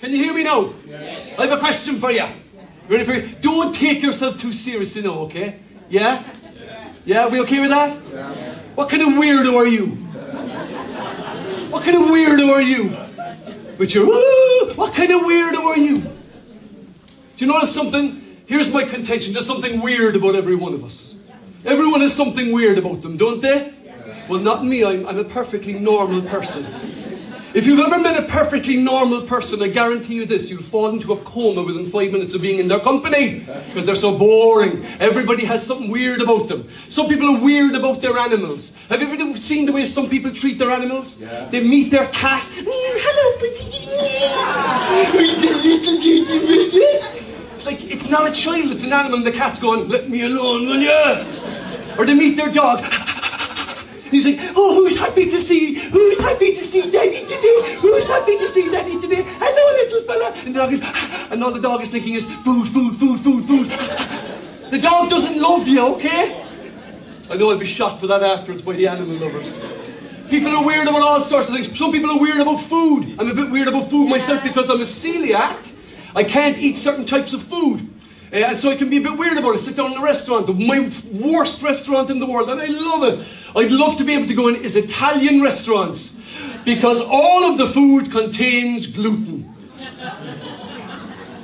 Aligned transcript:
Can 0.00 0.12
you 0.12 0.22
hear 0.22 0.32
me 0.34 0.44
now? 0.44 0.72
I 1.38 1.46
have 1.46 1.52
a 1.52 1.58
question 1.58 1.98
for 1.98 2.10
you. 2.12 2.24
Ready 2.88 3.04
for 3.04 3.14
you? 3.14 3.34
Don't 3.40 3.74
take 3.74 4.00
yourself 4.02 4.38
too 4.40 4.52
seriously 4.52 5.02
now, 5.02 5.20
okay? 5.26 5.58
Yeah? 5.88 6.22
Yeah, 7.04 7.26
we 7.28 7.40
okay 7.40 7.60
with 7.60 7.70
that? 7.70 7.90
What 8.76 8.88
kind 8.88 9.02
of 9.02 9.08
weirdo 9.08 9.56
are 9.56 9.66
you? 9.66 9.86
What 11.70 11.82
kind 11.84 11.96
of 11.96 12.02
weirdo 12.04 12.50
are 12.52 12.62
you? 12.62 12.96
But 13.76 13.94
you're, 13.94 14.06
"Ooh, 14.06 14.72
what 14.74 14.94
kind 14.94 15.10
of 15.12 15.22
weirdo 15.22 15.64
are 15.64 15.78
you? 15.78 15.98
Do 15.98 17.44
you 17.44 17.46
notice 17.46 17.74
something? 17.74 18.24
Here's 18.46 18.68
my 18.70 18.84
contention. 18.84 19.32
There's 19.32 19.46
something 19.46 19.80
weird 19.80 20.16
about 20.16 20.34
every 20.34 20.54
one 20.54 20.74
of 20.74 20.84
us. 20.84 21.14
Everyone 21.64 22.00
has 22.00 22.14
something 22.14 22.52
weird 22.52 22.78
about 22.78 23.02
them, 23.02 23.16
don't 23.16 23.40
they? 23.40 23.72
Well, 24.28 24.40
not 24.40 24.64
me. 24.64 24.84
I'm, 24.84 25.06
I'm 25.06 25.18
a 25.18 25.24
perfectly 25.24 25.74
normal 25.74 26.22
person. 26.22 26.64
If 27.54 27.66
you've 27.66 27.78
ever 27.80 27.98
met 27.98 28.22
a 28.22 28.26
perfectly 28.26 28.76
normal 28.76 29.22
person, 29.22 29.62
I 29.62 29.68
guarantee 29.68 30.14
you 30.16 30.26
this, 30.26 30.50
you'll 30.50 30.62
fall 30.62 30.90
into 30.90 31.12
a 31.12 31.16
coma 31.22 31.62
within 31.62 31.86
five 31.86 32.12
minutes 32.12 32.34
of 32.34 32.42
being 32.42 32.58
in 32.58 32.68
their 32.68 32.78
company 32.78 33.40
because 33.68 33.86
they're 33.86 33.94
so 33.94 34.16
boring. 34.16 34.84
Everybody 35.00 35.46
has 35.46 35.64
something 35.66 35.90
weird 35.90 36.20
about 36.20 36.48
them. 36.48 36.68
Some 36.90 37.08
people 37.08 37.34
are 37.34 37.40
weird 37.40 37.74
about 37.74 38.02
their 38.02 38.18
animals. 38.18 38.72
Have 38.90 39.00
you 39.00 39.08
ever 39.10 39.36
seen 39.38 39.64
the 39.64 39.72
way 39.72 39.86
some 39.86 40.10
people 40.10 40.30
treat 40.30 40.58
their 40.58 40.70
animals? 40.70 41.18
Yeah. 41.18 41.48
They 41.48 41.60
meet 41.66 41.90
their 41.90 42.08
cat. 42.08 42.42
"Mm, 42.54 42.64
Hello, 42.66 43.38
pussy. 43.38 43.64
Who's 45.12 45.36
the 45.36 45.68
little 45.68 45.96
kitty 46.02 46.38
bitty?" 46.46 46.78
It's 47.56 47.64
like, 47.66 47.82
it's 47.90 48.08
not 48.08 48.28
a 48.28 48.32
child, 48.32 48.70
it's 48.72 48.84
an 48.84 48.92
animal, 48.92 49.16
and 49.18 49.26
the 49.26 49.32
cat's 49.32 49.58
going, 49.58 49.88
let 49.88 50.08
me 50.08 50.22
alone, 50.22 50.66
will 50.66 50.80
ya? 50.80 51.24
Or 51.98 52.06
they 52.06 52.14
meet 52.14 52.36
their 52.36 52.52
dog. 52.52 52.84
He's 54.10 54.24
like, 54.24 54.38
oh, 54.56 54.74
who's 54.74 54.96
happy 54.96 55.30
to 55.30 55.38
see? 55.38 55.74
Who's 55.74 56.20
happy 56.20 56.54
to 56.54 56.60
see 56.60 56.90
Daddy 56.90 57.20
today? 57.22 57.76
Who's 57.80 58.06
happy 58.06 58.38
to 58.38 58.48
see 58.48 58.70
Daddy 58.70 59.00
today? 59.00 59.22
Hello, 59.22 59.82
little 59.82 60.02
fella. 60.02 60.32
And 60.44 60.54
the 60.54 60.58
dog 60.60 60.72
is, 60.72 60.80
and 61.30 61.42
all 61.42 61.52
the 61.52 61.60
dog 61.60 61.82
is 61.82 61.88
thinking 61.88 62.14
is 62.14 62.26
food, 62.26 62.68
food, 62.68 62.96
food, 62.96 63.20
food, 63.20 63.44
food. 63.44 63.72
The 64.70 64.78
dog 64.78 65.08
doesn't 65.08 65.40
love 65.40 65.66
you, 65.66 65.80
okay? 65.94 66.44
I 67.30 67.36
know 67.36 67.50
I'll 67.50 67.56
be 67.56 67.64
shot 67.64 67.98
for 68.00 68.06
that 68.08 68.22
afterwards 68.22 68.60
by 68.60 68.74
the 68.74 68.86
animal 68.86 69.16
lovers. 69.16 69.50
People 70.28 70.54
are 70.54 70.62
weird 70.62 70.86
about 70.86 71.00
all 71.00 71.24
sorts 71.24 71.48
of 71.48 71.54
things. 71.54 71.78
Some 71.78 71.90
people 71.90 72.10
are 72.10 72.18
weird 72.18 72.38
about 72.38 72.58
food. 72.58 73.16
I'm 73.18 73.30
a 73.30 73.34
bit 73.34 73.50
weird 73.50 73.68
about 73.68 73.88
food 73.88 74.10
myself 74.10 74.42
because 74.42 74.68
I'm 74.68 74.82
a 74.82 74.84
celiac. 74.84 75.56
I 76.14 76.22
can't 76.22 76.58
eat 76.58 76.76
certain 76.76 77.06
types 77.06 77.32
of 77.32 77.42
food. 77.42 77.88
Uh, 78.32 78.36
and 78.36 78.58
so 78.58 78.70
I 78.70 78.76
can 78.76 78.90
be 78.90 78.98
a 78.98 79.00
bit 79.00 79.16
weird 79.16 79.38
about 79.38 79.54
it. 79.54 79.60
Sit 79.60 79.76
down 79.76 79.92
in 79.92 79.98
a 79.98 80.02
restaurant, 80.02 80.48
my 80.58 80.90
worst 81.12 81.62
restaurant 81.62 82.10
in 82.10 82.18
the 82.18 82.26
world, 82.26 82.50
and 82.50 82.60
I 82.60 82.66
love 82.66 83.04
it. 83.04 83.26
I'd 83.56 83.72
love 83.72 83.96
to 83.96 84.04
be 84.04 84.14
able 84.14 84.26
to 84.26 84.34
go 84.34 84.48
in 84.48 84.56
is 84.56 84.76
Italian 84.76 85.42
restaurants 85.42 86.14
because 86.64 87.00
all 87.00 87.50
of 87.50 87.58
the 87.58 87.70
food 87.72 88.10
contains 88.10 88.86
gluten. 88.86 89.54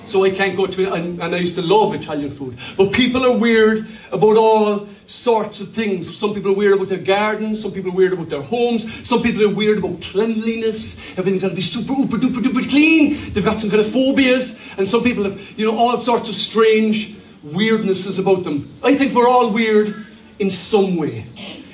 So 0.07 0.25
I 0.25 0.31
can't 0.31 0.57
go 0.57 0.67
to 0.67 0.83
it, 0.83 0.93
and, 0.93 1.21
and 1.21 1.35
I 1.35 1.39
used 1.39 1.55
to 1.55 1.63
love 1.63 1.95
Italian 1.95 2.31
food. 2.31 2.59
But 2.77 2.93
people 2.93 3.25
are 3.25 3.37
weird 3.37 3.89
about 4.13 4.37
all 4.37 4.89
sorts 5.07 5.61
of 5.61 5.69
things. 5.69 6.17
Some 6.17 6.35
people 6.35 6.53
are 6.53 6.55
weird 6.55 6.75
about 6.75 6.89
their 6.89 6.99
gardens, 6.99 7.61
some 7.61 7.73
people 7.73 7.91
are 7.91 7.95
weird 7.95 8.13
about 8.13 8.29
their 8.29 8.43
homes, 8.43 8.87
some 9.09 9.23
people 9.23 9.43
are 9.43 9.55
weird 9.55 9.79
about 9.79 10.03
cleanliness. 10.03 10.97
Everything's 11.17 11.43
got 11.43 11.49
to 11.49 11.55
be 11.55 11.63
super, 11.63 11.95
uber, 11.95 12.19
duper, 12.19 12.43
duper 12.43 12.69
clean. 12.69 13.33
They've 13.33 13.45
got 13.45 13.61
some 13.61 13.71
kind 13.71 13.83
of 13.83 13.91
phobias, 13.91 14.55
and 14.77 14.89
some 14.89 15.03
people 15.03 15.25
have, 15.25 15.41
you 15.59 15.67
know, 15.67 15.77
all 15.77 16.01
sorts 16.01 16.29
of 16.29 16.35
strange 16.35 17.17
weirdnesses 17.47 18.19
about 18.19 18.45
them. 18.45 18.73
I 18.83 18.97
think 18.97 19.15
we're 19.15 19.29
all 19.29 19.51
weird 19.51 20.07
in 20.39 20.51
some 20.51 20.97
way. 20.97 21.27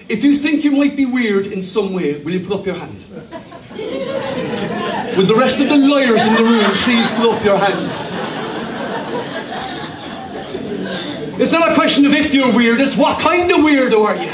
If 0.08 0.24
you 0.24 0.36
think 0.36 0.64
you 0.64 0.72
might 0.72 0.96
be 0.96 1.06
weird 1.06 1.46
in 1.46 1.62
some 1.62 1.92
way, 1.92 2.20
will 2.22 2.32
you 2.32 2.40
put 2.46 2.60
up 2.60 2.66
your 2.66 2.74
hand? 2.74 3.04
With 5.16 5.28
the 5.28 5.36
rest 5.36 5.60
of 5.60 5.68
the 5.68 5.76
lawyers 5.76 6.24
in 6.24 6.34
the 6.34 6.42
room, 6.42 6.64
please 6.82 7.08
put 7.12 7.30
up 7.30 7.44
your 7.44 7.58
hands. 7.58 8.12
It's 11.40 11.52
not 11.52 11.70
a 11.70 11.74
question 11.74 12.04
of 12.04 12.12
if 12.12 12.34
you're 12.34 12.52
weird, 12.52 12.80
it's 12.80 12.96
what 12.96 13.20
kind 13.20 13.50
of 13.50 13.58
weirdo 13.58 14.04
are 14.04 14.16
you? 14.16 14.30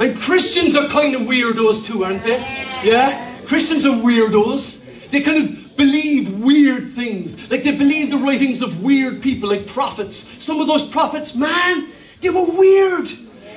And 0.00 0.18
Christians 0.18 0.74
are 0.76 0.86
kind 0.88 1.14
of 1.14 1.22
weirdos 1.22 1.84
too, 1.84 2.04
aren't 2.04 2.22
they? 2.24 2.38
Yeah? 2.84 3.40
Christians 3.46 3.86
are 3.86 3.96
weirdos. 3.96 4.77
They 5.10 5.22
kind 5.22 5.42
of 5.42 5.76
believe 5.76 6.38
weird 6.38 6.94
things. 6.94 7.36
Like 7.50 7.64
they 7.64 7.72
believe 7.72 8.10
the 8.10 8.18
writings 8.18 8.62
of 8.62 8.82
weird 8.82 9.22
people, 9.22 9.48
like 9.48 9.66
prophets. 9.66 10.26
Some 10.38 10.60
of 10.60 10.66
those 10.66 10.84
prophets, 10.84 11.34
man, 11.34 11.90
they 12.20 12.30
were 12.30 12.44
weird. 12.44 13.08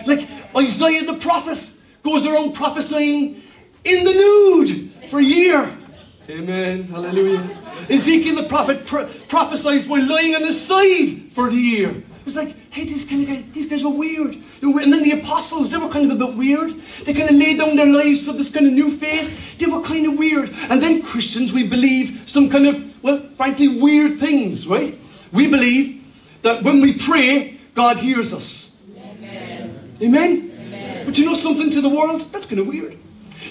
Like 0.06 0.30
Isaiah 0.56 1.06
the 1.06 1.16
prophet 1.16 1.60
goes 2.04 2.26
around 2.26 2.54
prophesying 2.54 3.44
in 3.84 4.06
the 4.06 4.14
nude 4.14 4.92
for 5.10 5.20
a 5.20 5.24
year. 5.24 5.78
Amen. 6.30 6.84
Hallelujah. 6.86 7.58
Ezekiel 7.90 8.36
the 8.36 8.48
prophet 8.48 8.86
pro- 8.86 9.08
prophesies 9.28 9.88
while 9.88 10.06
lying 10.06 10.36
on 10.36 10.44
his 10.44 10.60
side 10.60 11.32
for 11.34 11.50
the 11.50 11.58
year. 11.58 12.04
It's 12.26 12.36
like, 12.36 12.56
hey, 12.72 12.86
these 12.86 13.04
kind 13.04 13.24
of 13.24 13.28
guys, 13.28 13.44
these 13.52 13.66
guys 13.66 13.84
were 13.84 13.90
weird. 13.90 14.38
They 14.60 14.68
were, 14.68 14.82
and 14.82 14.94
then 14.94 15.04
the 15.04 15.20
apostles, 15.20 15.72
they 15.72 15.78
were 15.78 15.90
kind 15.90 16.12
of 16.12 16.22
a 16.22 16.28
bit 16.28 16.38
weird. 16.38 16.76
They 17.04 17.14
kind 17.14 17.30
of 17.30 17.36
laid 17.36 17.58
down 17.58 17.76
their 17.76 17.88
lives 17.88 18.24
for 18.24 18.34
this 18.34 18.50
kind 18.50 18.68
of 18.68 18.74
new 18.74 18.96
faith. 18.98 19.32
They 19.58 19.66
were 19.66 19.82
kind 19.82 20.06
of 20.06 20.18
weird. 20.18 20.52
And 20.70 20.82
then 20.82 21.02
Christians, 21.02 21.52
we 21.52 21.64
believe 21.68 22.24
some 22.28 22.50
kind 22.50 22.68
of, 22.68 23.04
well, 23.04 23.28
frankly, 23.36 23.68
weird 23.68 24.20
things, 24.20 24.68
right? 24.68 25.00
We 25.32 25.48
believe 25.48 26.04
that 26.44 26.64
when 26.64 26.82
we 26.82 26.94
pray, 26.94 27.60
God 27.74 27.98
hears 27.98 28.34
us. 28.34 28.72
Amen. 28.96 29.98
Amen? 30.02 31.06
But 31.06 31.18
you 31.18 31.26
know 31.26 31.34
something 31.36 31.72
to 31.72 31.82
the 31.82 31.90
world? 31.90 32.32
That's 32.32 32.46
kind 32.46 32.60
of 32.60 32.68
weird. 32.68 32.98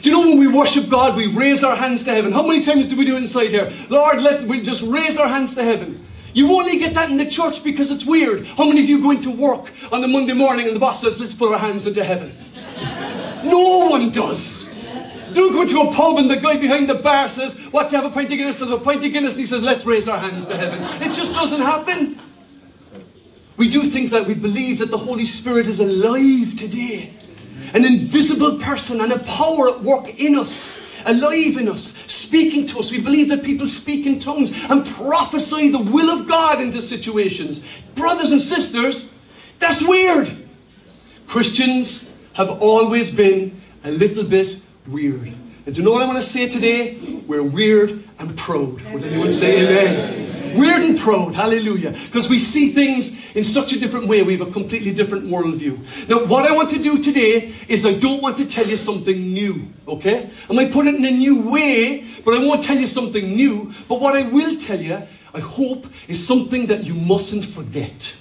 Do 0.03 0.09
you 0.09 0.13
know 0.13 0.29
when 0.29 0.39
we 0.39 0.47
worship 0.47 0.89
God, 0.89 1.17
we 1.17 1.27
raise 1.27 1.65
our 1.65 1.77
hands 1.77 2.05
to 2.05 2.11
heaven? 2.11 2.33
How 2.33 2.47
many 2.47 2.65
times 2.65 2.87
do 2.87 2.97
we 2.97 3.05
do 3.05 3.17
it 3.17 3.19
inside 3.19 3.51
here? 3.51 3.73
Lord, 3.89 4.23
let 4.23 4.47
we 4.47 4.63
just 4.63 4.83
raise 4.83 5.17
our 5.17 5.29
hands 5.29 5.55
to 5.57 5.65
heaven. 5.65 6.05
You 6.33 6.53
only 6.53 6.79
get 6.79 6.95
that 6.95 7.11
in 7.11 7.17
the 7.17 7.27
church 7.27 7.63
because 7.65 7.91
it's 7.91 8.05
weird. 8.05 8.47
How 8.47 8.67
many 8.67 8.83
of 8.83 8.89
you 8.89 9.01
go 9.01 9.11
into 9.11 9.31
work 9.31 9.73
on 9.93 10.01
the 10.01 10.09
Monday 10.09 10.33
morning 10.33 10.67
and 10.67 10.77
the 10.77 10.81
boss 10.81 11.01
says, 11.01 11.19
let's 11.19 11.35
put 11.35 11.53
our 11.53 11.59
hands 11.59 11.87
into 11.87 12.05
heaven? 12.05 12.33
No 13.43 13.87
one 13.89 14.11
does. 14.11 14.69
You 15.31 15.35
don't 15.35 15.53
go 15.53 15.65
to 15.65 15.89
a 15.89 15.95
pub 15.95 16.19
and 16.19 16.29
the 16.29 16.37
guy 16.37 16.59
behind 16.59 16.91
the 16.91 16.97
bar 16.97 17.29
says, 17.29 17.55
what, 17.71 17.89
do 17.89 17.97
you 17.97 18.03
have 18.03 18.11
a 18.11 18.15
pint 18.15 18.31
of 18.31 18.37
Guinness? 18.37 18.61
And 18.61 18.71
a 18.71 18.79
pint 18.79 19.03
of 19.03 19.13
Guinness 19.13 19.33
and 19.33 19.41
he 19.41 19.47
says, 19.47 19.63
let's 19.63 19.87
raise 19.87 20.09
our 20.09 20.19
hands 20.19 20.45
to 20.45 20.57
heaven. 20.59 20.83
It 21.03 21.15
just 21.15 21.33
doesn't 21.33 21.63
happen. 21.63 22.21
We 23.57 23.69
do 23.69 23.85
things 23.85 24.11
like 24.11 24.27
we 24.27 24.35
believe 24.35 24.79
that 24.79 24.91
the 24.91 24.99
Holy 24.99 25.25
Spirit 25.25 25.69
is 25.69 25.81
alive 25.81 26.57
today. 26.57 27.15
An 27.73 27.85
invisible 27.85 28.59
person 28.59 29.01
and 29.01 29.13
a 29.13 29.21
power 29.21 29.69
at 29.69 29.83
work 29.83 30.19
in 30.19 30.35
us, 30.37 30.80
alive 31.05 31.57
in 31.57 31.69
us, 31.69 31.95
speaking 32.07 32.67
to 32.69 32.81
us. 32.81 32.91
We 32.91 33.01
believe 33.01 33.29
that 33.29 33.43
people 33.43 33.67
speak 33.67 34.07
in 34.07 34.19
tongues 34.21 34.51
and 34.69 34.87
prophesy 34.87 35.69
the 35.69 35.79
will 35.79 36.11
of 36.11 36.29
God 36.29 36.61
into 36.61 36.81
situations. 36.83 37.61
Brothers 37.95 38.33
and 38.33 38.41
sisters, 38.41 39.07
that's 39.59 39.83
weird. 39.83 40.49
Christians 41.27 42.07
have 42.35 42.51
always 42.63 43.11
been 43.11 43.61
a 43.85 43.91
little 43.91 44.25
bit 44.25 44.61
weird. 44.87 45.33
And 45.67 45.75
do 45.75 45.81
you 45.81 45.83
know 45.83 45.93
what 45.93 46.03
I 46.03 46.07
want 46.07 46.19
to 46.19 46.29
say 46.29 46.49
today? 46.49 46.99
We're 47.27 47.43
weird 47.43 48.03
and 48.19 48.37
proud. 48.37 48.81
Would 48.93 49.05
anyone 49.05 49.31
say 49.31 49.61
amen? 49.61 50.30
Weird 50.61 50.83
and 50.83 50.99
proud, 50.99 51.35
hallelujah. 51.35 51.93
Because 51.93 52.29
we 52.29 52.39
see 52.39 52.71
things 52.71 53.13
in 53.35 53.45
such 53.45 53.73
a 53.73 53.81
different 53.81 54.07
way. 54.07 54.23
We 54.23 54.37
have 54.37 54.47
a 54.47 54.53
completely 54.53 54.93
different 54.93 55.25
worldview. 55.27 55.79
Now, 56.07 56.25
what 56.25 56.45
I 56.45 56.55
want 56.55 56.69
to 56.71 56.79
do 56.79 57.03
today 57.03 57.55
is 57.67 57.87
I 57.87 57.95
don't 57.95 58.21
want 58.21 58.37
to 58.37 58.45
tell 58.45 58.69
you 58.69 58.77
something 58.77 59.33
new, 59.33 59.67
okay? 59.89 60.29
I 60.51 60.53
might 60.53 60.71
put 60.71 60.87
it 60.87 60.95
in 60.97 61.05
a 61.07 61.11
new 61.11 61.41
way, 61.41 62.07
but 62.27 62.35
I 62.35 62.39
won't 62.45 62.63
tell 62.63 62.77
you 62.77 62.87
something 62.87 63.35
new. 63.35 63.73
But 63.89 64.01
what 64.01 64.15
I 64.15 64.23
will 64.23 64.61
tell 64.61 64.79
you, 64.79 65.03
I 65.33 65.41
hope, 65.41 65.87
is 66.09 66.25
something 66.25 66.67
that 66.67 66.85
you 66.85 66.93
mustn't 66.93 67.47
forget. 67.47 68.15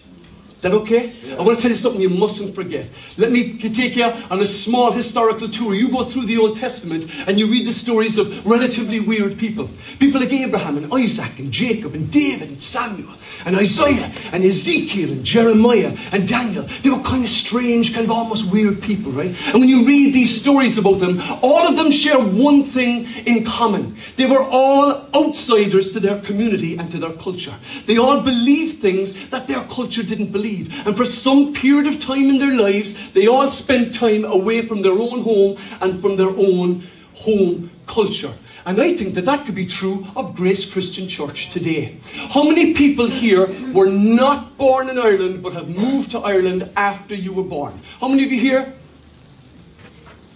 Is 0.60 0.64
that 0.64 0.74
okay? 0.74 1.14
I 1.38 1.42
want 1.42 1.58
to 1.58 1.62
tell 1.62 1.72
you 1.72 1.78
something 1.78 2.02
you 2.02 2.10
mustn't 2.10 2.54
forget. 2.54 2.90
Let 3.16 3.32
me 3.32 3.58
take 3.58 3.96
you 3.96 4.04
on 4.04 4.42
a 4.42 4.46
small 4.46 4.92
historical 4.92 5.48
tour. 5.48 5.74
You 5.74 5.88
go 5.88 6.04
through 6.04 6.26
the 6.26 6.38
Old 6.38 6.58
Testament 6.58 7.10
and 7.28 7.40
you 7.40 7.48
read 7.48 7.66
the 7.66 7.72
stories 7.72 8.18
of 8.18 8.46
relatively 8.46 9.00
weird 9.00 9.38
people. 9.38 9.70
People 10.00 10.20
like 10.20 10.34
Abraham 10.34 10.76
and 10.76 10.94
Isaac 10.94 11.40
and 11.40 11.50
Jacob 11.50 11.96
and 11.96 12.12
David 12.12 12.50
and 12.50 12.62
Samuel 12.62 13.14
and 13.46 13.56
Isaiah 13.56 14.12
and 14.34 14.44
Ezekiel 14.44 15.12
and 15.12 15.24
Jeremiah 15.24 15.96
and 16.12 16.28
Daniel. 16.28 16.68
They 16.84 16.90
were 16.90 17.04
kind 17.04 17.24
of 17.24 17.30
strange, 17.30 17.94
kind 17.94 18.04
of 18.04 18.12
almost 18.12 18.44
weird 18.44 18.82
people, 18.82 19.14
right? 19.14 19.34
And 19.54 19.62
when 19.62 19.70
you 19.70 19.86
read 19.86 20.14
these 20.14 20.42
stories 20.42 20.78
about 20.78 21.00
them, 21.00 21.22
all 21.42 21.70
of 21.70 21.78
them 21.78 21.90
share 21.90 22.20
one 22.20 22.64
thing 22.64 23.08
in 23.26 23.46
common. 23.46 23.96
They 24.18 24.26
were 24.26 24.44
all 24.44 25.08
outsiders 25.16 25.94
to 25.94 26.02
their 26.02 26.20
community 26.20 26.76
and 26.76 26.92
to 26.92 26.98
their 26.98 27.14
culture. 27.14 27.56
They 27.86 27.98
all 27.98 28.20
believed 28.20 28.82
things 28.82 29.14
that 29.30 29.48
their 29.48 29.64
culture 29.64 30.04
didn't 30.04 30.34
believe. 30.34 30.49
And 30.86 30.96
for 30.98 31.06
some 31.06 31.54
period 31.54 31.88
of 31.88 32.00
time 32.00 32.30
in 32.30 32.38
their 32.40 32.56
lives, 32.56 32.94
they 33.13 33.28
all 33.28 33.50
spent 33.51 33.94
time 33.94 34.25
away 34.25 34.62
from 34.62 34.81
their 34.81 34.94
own 34.94 35.22
home 35.22 35.57
and 35.81 36.01
from 36.01 36.16
their 36.16 36.30
own 36.30 36.88
home 37.13 37.72
culture. 37.88 38.34
And 38.66 38.80
I 38.80 38.96
think 38.96 39.16
that 39.16 39.25
that 39.25 39.46
could 39.46 39.56
be 39.56 39.66
true 39.66 40.06
of 40.16 40.36
Grace 40.36 40.66
Christian 40.66 41.07
Church 41.07 41.50
today. 41.51 41.98
How 42.30 42.44
many 42.44 42.74
people 42.74 43.07
here 43.07 43.48
were 43.74 43.90
not 43.90 44.57
born 44.57 44.90
in 44.90 45.00
Ireland 45.00 45.42
but 45.42 45.54
have 45.54 45.69
moved 45.69 46.12
to 46.12 46.19
Ireland 46.19 46.69
after 46.75 47.16
you 47.16 47.34
were 47.34 47.44
born? 47.44 47.81
How 48.00 48.07
many 48.07 48.25
of 48.25 48.31
you 48.31 48.40
here? 48.40 48.74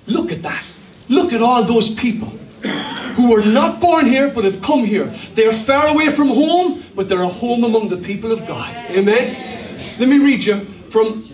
Look 0.07 0.31
at 0.31 0.41
that. 0.41 0.65
Look 1.09 1.33
at 1.33 1.41
all 1.41 1.63
those 1.63 1.89
people. 1.89 2.39
who 3.15 3.29
were 3.29 3.45
not 3.45 3.79
born 3.79 4.05
here 4.05 4.29
but 4.29 4.43
have 4.43 4.61
come 4.61 4.83
here. 4.83 5.13
They 5.35 5.45
are 5.45 5.53
far 5.53 5.87
away 5.87 6.09
from 6.09 6.29
home, 6.29 6.83
but 6.95 7.09
they're 7.09 7.23
at 7.23 7.33
home 7.33 7.63
among 7.63 7.89
the 7.89 7.97
people 7.97 8.31
of 8.31 8.47
God. 8.47 8.73
Amen? 8.89 9.52
Let 9.99 10.09
me 10.09 10.17
read 10.17 10.43
you 10.43 10.65
from 10.89 11.29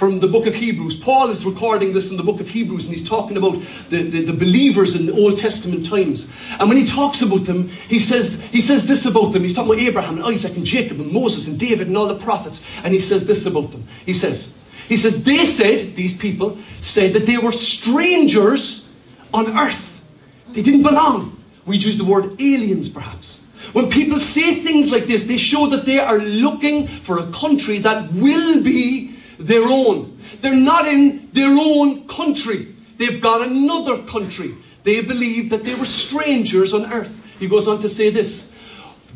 from 0.00 0.18
the 0.18 0.26
book 0.26 0.46
of 0.46 0.54
Hebrews. 0.54 0.96
Paul 0.96 1.28
is 1.28 1.44
recording 1.44 1.92
this 1.92 2.08
in 2.08 2.16
the 2.16 2.22
book 2.22 2.40
of 2.40 2.48
Hebrews, 2.48 2.86
and 2.86 2.96
he's 2.96 3.06
talking 3.06 3.36
about 3.36 3.62
the, 3.90 4.02
the, 4.02 4.24
the, 4.24 4.32
believers 4.32 4.94
in 4.94 5.10
Old 5.10 5.38
Testament 5.38 5.84
times. 5.84 6.26
And 6.58 6.70
when 6.70 6.78
he 6.78 6.86
talks 6.86 7.20
about 7.20 7.44
them, 7.44 7.68
he 7.68 7.98
says, 7.98 8.40
he 8.50 8.62
says 8.62 8.86
this 8.86 9.04
about 9.04 9.34
them. 9.34 9.42
He's 9.42 9.52
talking 9.52 9.72
about 9.72 9.82
Abraham 9.82 10.16
and 10.16 10.24
Isaac 10.24 10.56
and 10.56 10.64
Jacob 10.64 11.00
and 11.00 11.12
Moses 11.12 11.46
and 11.46 11.58
David 11.58 11.88
and 11.88 11.98
all 11.98 12.06
the 12.06 12.14
prophets. 12.18 12.62
And 12.82 12.94
he 12.94 13.00
says 13.00 13.26
this 13.26 13.44
about 13.44 13.72
them. 13.72 13.86
He 14.06 14.14
says, 14.14 14.50
he 14.88 14.96
says, 14.96 15.22
they 15.22 15.44
said, 15.44 15.94
these 15.96 16.14
people 16.14 16.58
said 16.80 17.12
that 17.12 17.26
they 17.26 17.36
were 17.36 17.52
strangers 17.52 18.88
on 19.34 19.58
earth. 19.58 20.00
They 20.48 20.62
didn't 20.62 20.82
belong. 20.82 21.44
We'd 21.66 21.82
use 21.82 21.98
the 21.98 22.06
word 22.06 22.40
aliens, 22.40 22.88
perhaps. 22.88 23.39
When 23.72 23.88
people 23.88 24.18
say 24.18 24.56
things 24.62 24.90
like 24.90 25.06
this, 25.06 25.24
they 25.24 25.36
show 25.36 25.68
that 25.68 25.84
they 25.86 25.98
are 25.98 26.18
looking 26.18 26.88
for 26.88 27.18
a 27.18 27.30
country 27.30 27.78
that 27.80 28.12
will 28.12 28.62
be 28.62 29.16
their 29.38 29.62
own. 29.62 30.20
They're 30.40 30.54
not 30.54 30.88
in 30.88 31.30
their 31.32 31.50
own 31.50 32.08
country. 32.08 32.74
They've 32.96 33.20
got 33.20 33.42
another 33.42 34.02
country. 34.02 34.56
They 34.82 35.00
believe 35.02 35.50
that 35.50 35.64
they 35.64 35.74
were 35.74 35.86
strangers 35.86 36.74
on 36.74 36.92
earth. 36.92 37.12
He 37.38 37.48
goes 37.48 37.68
on 37.68 37.80
to 37.82 37.88
say 37.88 38.10
this 38.10 38.46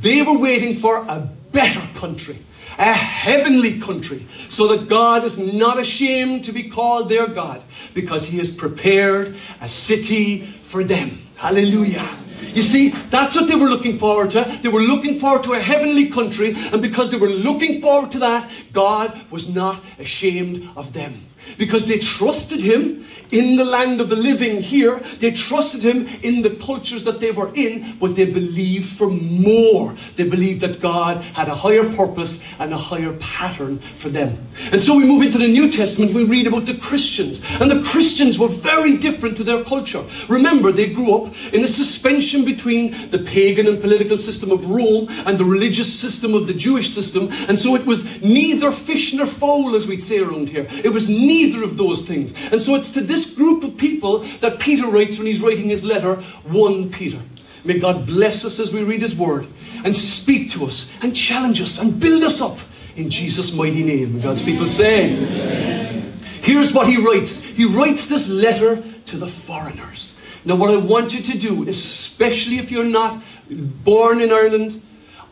they 0.00 0.22
were 0.22 0.38
waiting 0.38 0.74
for 0.74 0.98
a 0.98 1.20
better 1.52 1.86
country, 1.98 2.38
a 2.78 2.92
heavenly 2.92 3.80
country, 3.80 4.26
so 4.48 4.68
that 4.68 4.88
God 4.88 5.24
is 5.24 5.38
not 5.38 5.78
ashamed 5.78 6.44
to 6.44 6.52
be 6.52 6.68
called 6.68 7.08
their 7.08 7.26
God 7.26 7.62
because 7.92 8.24
He 8.24 8.38
has 8.38 8.50
prepared 8.50 9.36
a 9.60 9.68
city 9.68 10.46
for 10.62 10.84
them. 10.84 11.26
Hallelujah. 11.36 12.23
You 12.52 12.62
see, 12.62 12.90
that's 13.10 13.34
what 13.36 13.48
they 13.48 13.54
were 13.54 13.68
looking 13.68 13.98
forward 13.98 14.32
to. 14.32 14.58
They 14.62 14.68
were 14.68 14.80
looking 14.80 15.18
forward 15.18 15.44
to 15.44 15.52
a 15.54 15.60
heavenly 15.60 16.10
country, 16.10 16.54
and 16.54 16.82
because 16.82 17.10
they 17.10 17.16
were 17.16 17.28
looking 17.28 17.80
forward 17.80 18.12
to 18.12 18.18
that, 18.20 18.50
God 18.72 19.30
was 19.30 19.48
not 19.48 19.82
ashamed 19.98 20.68
of 20.76 20.92
them 20.92 21.26
because 21.58 21.86
they 21.86 21.98
trusted 21.98 22.60
him 22.60 23.06
in 23.30 23.56
the 23.56 23.64
land 23.64 24.00
of 24.00 24.08
the 24.08 24.16
living 24.16 24.62
here. 24.62 25.00
They 25.18 25.32
trusted 25.32 25.82
him 25.82 26.06
in 26.22 26.42
the 26.42 26.50
cultures 26.50 27.04
that 27.04 27.20
they 27.20 27.30
were 27.30 27.52
in, 27.54 27.96
but 27.98 28.14
they 28.14 28.26
believed 28.26 28.96
for 28.96 29.08
more. 29.08 29.96
They 30.16 30.24
believed 30.24 30.60
that 30.60 30.80
God 30.80 31.22
had 31.22 31.48
a 31.48 31.54
higher 31.54 31.92
purpose 31.92 32.40
and 32.58 32.72
a 32.72 32.78
higher 32.78 33.12
pattern 33.14 33.80
for 33.96 34.08
them. 34.08 34.46
And 34.70 34.82
so 34.82 34.96
we 34.96 35.04
move 35.04 35.22
into 35.22 35.38
the 35.38 35.48
New 35.48 35.70
Testament, 35.70 36.14
we 36.14 36.24
read 36.24 36.46
about 36.46 36.66
the 36.66 36.74
Christians. 36.74 37.40
And 37.60 37.70
the 37.70 37.82
Christians 37.82 38.38
were 38.38 38.48
very 38.48 38.96
different 38.96 39.36
to 39.38 39.44
their 39.44 39.64
culture. 39.64 40.04
Remember, 40.28 40.70
they 40.70 40.92
grew 40.92 41.14
up 41.14 41.34
in 41.52 41.64
a 41.64 41.68
suspension 41.68 42.44
between 42.44 43.10
the 43.10 43.18
pagan 43.18 43.66
and 43.66 43.80
political 43.80 44.18
system 44.18 44.50
of 44.50 44.70
Rome 44.70 45.08
and 45.26 45.38
the 45.38 45.44
religious 45.44 45.92
system 45.92 46.34
of 46.34 46.46
the 46.46 46.54
Jewish 46.54 46.94
system. 46.94 47.28
And 47.48 47.58
so 47.58 47.74
it 47.74 47.84
was 47.84 48.04
neither 48.22 48.70
fish 48.70 49.12
nor 49.12 49.26
fowl, 49.26 49.74
as 49.74 49.86
we'd 49.86 50.04
say 50.04 50.18
around 50.18 50.48
here. 50.48 50.66
It 50.70 50.90
was 50.90 51.08
neither 51.08 51.33
neither 51.34 51.64
of 51.64 51.76
those 51.76 52.02
things. 52.02 52.32
And 52.52 52.62
so 52.62 52.74
it's 52.74 52.90
to 52.92 53.00
this 53.00 53.26
group 53.26 53.64
of 53.64 53.76
people 53.76 54.18
that 54.40 54.60
Peter 54.60 54.86
writes 54.86 55.18
when 55.18 55.26
he's 55.26 55.40
writing 55.40 55.68
his 55.68 55.82
letter, 55.82 56.16
1 56.44 56.90
Peter. 56.90 57.20
May 57.64 57.78
God 57.78 58.06
bless 58.06 58.44
us 58.44 58.60
as 58.60 58.72
we 58.72 58.82
read 58.82 59.02
his 59.02 59.16
word 59.16 59.46
and 59.84 59.96
speak 59.96 60.50
to 60.50 60.66
us 60.66 60.88
and 61.02 61.16
challenge 61.16 61.60
us 61.60 61.78
and 61.78 61.98
build 61.98 62.22
us 62.22 62.40
up 62.40 62.58
in 62.94 63.10
Jesus' 63.10 63.52
mighty 63.52 63.82
name. 63.82 64.20
God's 64.20 64.42
people 64.42 64.66
say, 64.66 65.14
Amen. 65.14 66.20
Here's 66.42 66.72
what 66.72 66.86
he 66.86 66.98
writes 66.98 67.38
he 67.38 67.64
writes 67.64 68.06
this 68.06 68.28
letter 68.28 68.82
to 69.06 69.16
the 69.16 69.26
foreigners. 69.26 70.14
Now, 70.44 70.56
what 70.56 70.70
I 70.70 70.76
want 70.76 71.14
you 71.14 71.22
to 71.22 71.38
do, 71.38 71.66
especially 71.68 72.58
if 72.58 72.70
you're 72.70 72.84
not 72.84 73.22
born 73.48 74.20
in 74.20 74.30
Ireland, 74.30 74.82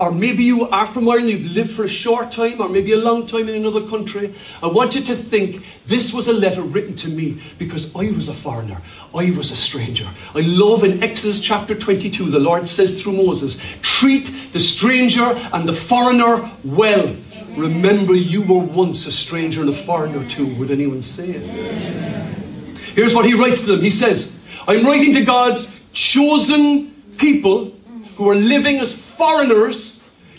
or 0.02 0.10
maybe 0.10 0.42
you 0.42 0.68
are 0.68 0.84
from 0.84 1.08
Ireland, 1.08 1.30
you've 1.30 1.52
lived 1.52 1.70
for 1.70 1.84
a 1.84 1.88
short 1.88 2.32
time, 2.32 2.60
or 2.60 2.68
maybe 2.68 2.90
a 2.90 2.96
long 2.96 3.24
time 3.24 3.48
in 3.48 3.54
another 3.54 3.86
country. 3.86 4.34
I 4.60 4.66
want 4.66 4.96
you 4.96 5.02
to 5.04 5.14
think 5.14 5.64
this 5.86 6.12
was 6.12 6.26
a 6.26 6.32
letter 6.32 6.60
written 6.60 6.96
to 6.96 7.08
me 7.08 7.40
because 7.56 7.94
I 7.94 8.10
was 8.10 8.28
a 8.28 8.34
foreigner, 8.34 8.82
I 9.14 9.30
was 9.30 9.52
a 9.52 9.56
stranger. 9.56 10.10
I 10.34 10.40
love 10.40 10.82
in 10.82 11.04
Exodus 11.04 11.38
chapter 11.38 11.76
22, 11.76 12.30
the 12.30 12.40
Lord 12.40 12.66
says 12.66 13.00
through 13.00 13.12
Moses, 13.12 13.56
treat 13.80 14.52
the 14.52 14.58
stranger 14.58 15.22
and 15.22 15.68
the 15.68 15.72
foreigner 15.72 16.50
well. 16.64 17.16
Remember, 17.56 18.16
you 18.16 18.42
were 18.42 18.58
once 18.58 19.06
a 19.06 19.12
stranger 19.12 19.60
and 19.60 19.70
a 19.70 19.72
foreigner 19.72 20.28
too. 20.28 20.52
Would 20.56 20.72
anyone 20.72 21.02
say 21.02 21.28
it? 21.28 22.74
Here's 22.96 23.14
what 23.14 23.24
he 23.24 23.34
writes 23.34 23.60
to 23.60 23.66
them. 23.66 23.82
He 23.82 23.90
says, 23.90 24.32
I'm 24.66 24.84
writing 24.84 25.14
to 25.14 25.24
God's 25.24 25.70
chosen 25.92 26.90
people 27.18 27.72
who 28.16 28.28
are 28.28 28.34
living 28.34 28.80
as 28.80 28.92
foreigners 28.92 29.91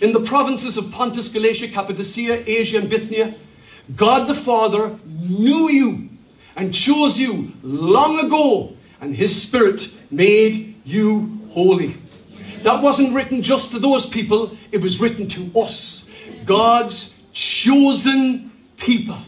in 0.04 0.12
the 0.12 0.20
provinces 0.20 0.78
of 0.78 0.92
Pontus, 0.92 1.30
Galatia, 1.30 1.70
Cappadocia, 1.70 2.44
Asia, 2.46 2.78
and 2.78 2.90
Bithynia, 2.90 3.36
God 3.96 4.28
the 4.28 4.36
Father 4.36 5.00
knew 5.06 5.70
you 5.70 6.10
and 6.58 6.74
chose 6.74 7.18
you 7.18 7.54
long 7.64 8.20
ago, 8.20 8.76
and 9.00 9.16
His 9.16 9.42
Spirit 9.42 9.88
made 10.12 10.76
you 10.84 11.40
holy. 11.52 11.98
That 12.64 12.84
wasn't 12.84 13.14
written 13.14 13.42
just 13.42 13.72
to 13.72 13.80
those 13.80 14.06
people, 14.06 14.58
it 14.74 14.82
was 14.82 15.00
written 15.00 15.30
to 15.30 15.50
us. 15.58 16.06
God's 16.44 17.14
chosen 17.32 18.52
people. 18.76 19.20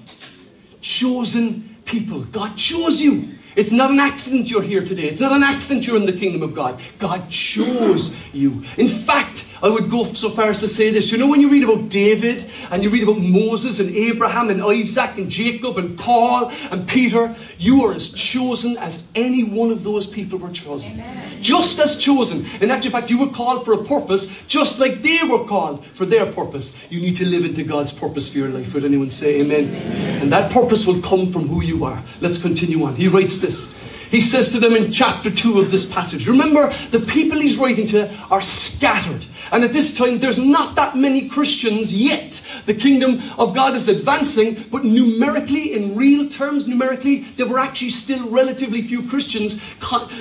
Chosen 0.82 1.78
people. 1.86 2.26
God 2.26 2.58
chose 2.58 3.02
you. 3.02 3.36
It's 3.56 3.72
not 3.72 3.92
an 3.92 4.02
accident 4.02 4.50
you're 4.50 4.62
here 4.62 4.84
today. 4.84 5.08
It's 5.08 5.22
not 5.22 5.32
an 5.32 5.44
accident 5.44 5.88
you're 5.88 5.96
in 5.96 6.06
the 6.06 6.12
kingdom 6.12 6.44
of 6.44 6.54
God. 6.54 6.82
God 7.00 7.30
chose 7.30 8.14
you. 8.34 8.66
In 8.76 8.90
fact, 8.90 9.45
I 9.66 9.68
would 9.68 9.90
go 9.90 10.06
so 10.14 10.30
far 10.30 10.52
as 10.52 10.60
to 10.60 10.68
say 10.68 10.92
this. 10.92 11.12
You 11.12 11.18
know, 11.18 11.26
when 11.26 11.42
you 11.42 11.50
read 11.50 11.64
about 11.64 11.90
David 11.90 12.52
and 12.70 12.84
you 12.84 12.92
read 12.92 13.02
about 13.02 13.18
Moses 13.18 13.80
and 13.80 13.90
Abraham 13.96 14.52
and 14.52 14.62
Isaac 14.62 15.18
and 15.18 15.28
Jacob 15.28 15.80
and 15.80 15.98
Paul 15.98 16.52
and 16.70 16.88
Peter, 16.88 17.36
you 17.58 17.84
are 17.84 17.94
as 17.94 18.10
chosen 18.10 18.78
as 18.78 19.02
any 19.16 19.44
one 19.44 19.72
of 19.72 19.82
those 19.82 20.06
people 20.06 20.38
were 20.38 20.52
chosen. 20.52 20.92
Amen. 20.92 21.42
Just 21.42 21.80
as 21.80 21.98
chosen. 21.98 22.46
In 22.62 22.70
actual 22.70 22.92
fact, 22.92 23.10
you 23.10 23.18
were 23.18 23.32
called 23.32 23.66
for 23.66 23.74
a 23.74 23.84
purpose 23.84 24.28
just 24.48 24.78
like 24.78 25.02
they 25.02 25.24
were 25.24 25.46
called 25.46 25.84
for 25.96 26.06
their 26.06 26.32
purpose. 26.32 26.72
You 26.92 27.02
need 27.02 27.18
to 27.18 27.26
live 27.26 27.44
into 27.44 27.64
God's 27.64 27.92
purpose 27.92 28.30
for 28.30 28.38
your 28.38 28.50
life. 28.50 28.72
Would 28.76 28.86
anyone 28.86 29.10
say 29.10 29.42
amen? 29.42 29.70
amen. 29.70 30.22
And 30.22 30.32
that 30.32 30.52
purpose 30.52 30.86
will 30.86 31.02
come 31.02 31.32
from 31.32 31.48
who 31.48 31.64
you 31.64 31.86
are. 31.86 32.04
Let's 32.22 32.38
continue 32.38 32.84
on. 32.84 32.96
He 32.96 33.08
writes 33.08 33.40
this. 33.40 33.74
He 34.12 34.22
says 34.22 34.52
to 34.52 34.60
them 34.60 34.76
in 34.76 34.92
chapter 34.92 35.32
2 35.32 35.60
of 35.60 35.72
this 35.72 35.86
passage, 35.86 36.28
remember, 36.28 36.74
the 36.92 37.00
people 37.00 37.40
he's 37.40 37.58
writing 37.58 37.88
to 37.88 38.16
are 38.30 38.42
scattered. 38.42 39.26
And 39.52 39.64
at 39.64 39.74
this 39.74 39.96
time, 39.96 40.20
there's 40.20 40.38
not 40.38 40.76
that 40.76 40.96
many 40.96 41.30
Christians 41.30 41.94
yet. 41.94 42.42
The 42.66 42.74
kingdom 42.74 43.22
of 43.38 43.54
God 43.54 43.76
is 43.76 43.88
advancing, 43.88 44.66
but 44.72 44.84
numerically, 44.84 45.74
in 45.74 45.96
real 45.96 46.28
terms, 46.30 46.68
numerically, 46.68 47.26
there 47.38 47.46
were 47.46 47.60
actually 47.60 47.92
still 47.92 48.28
relatively 48.30 48.82
few 48.82 49.08
Christians 49.08 49.60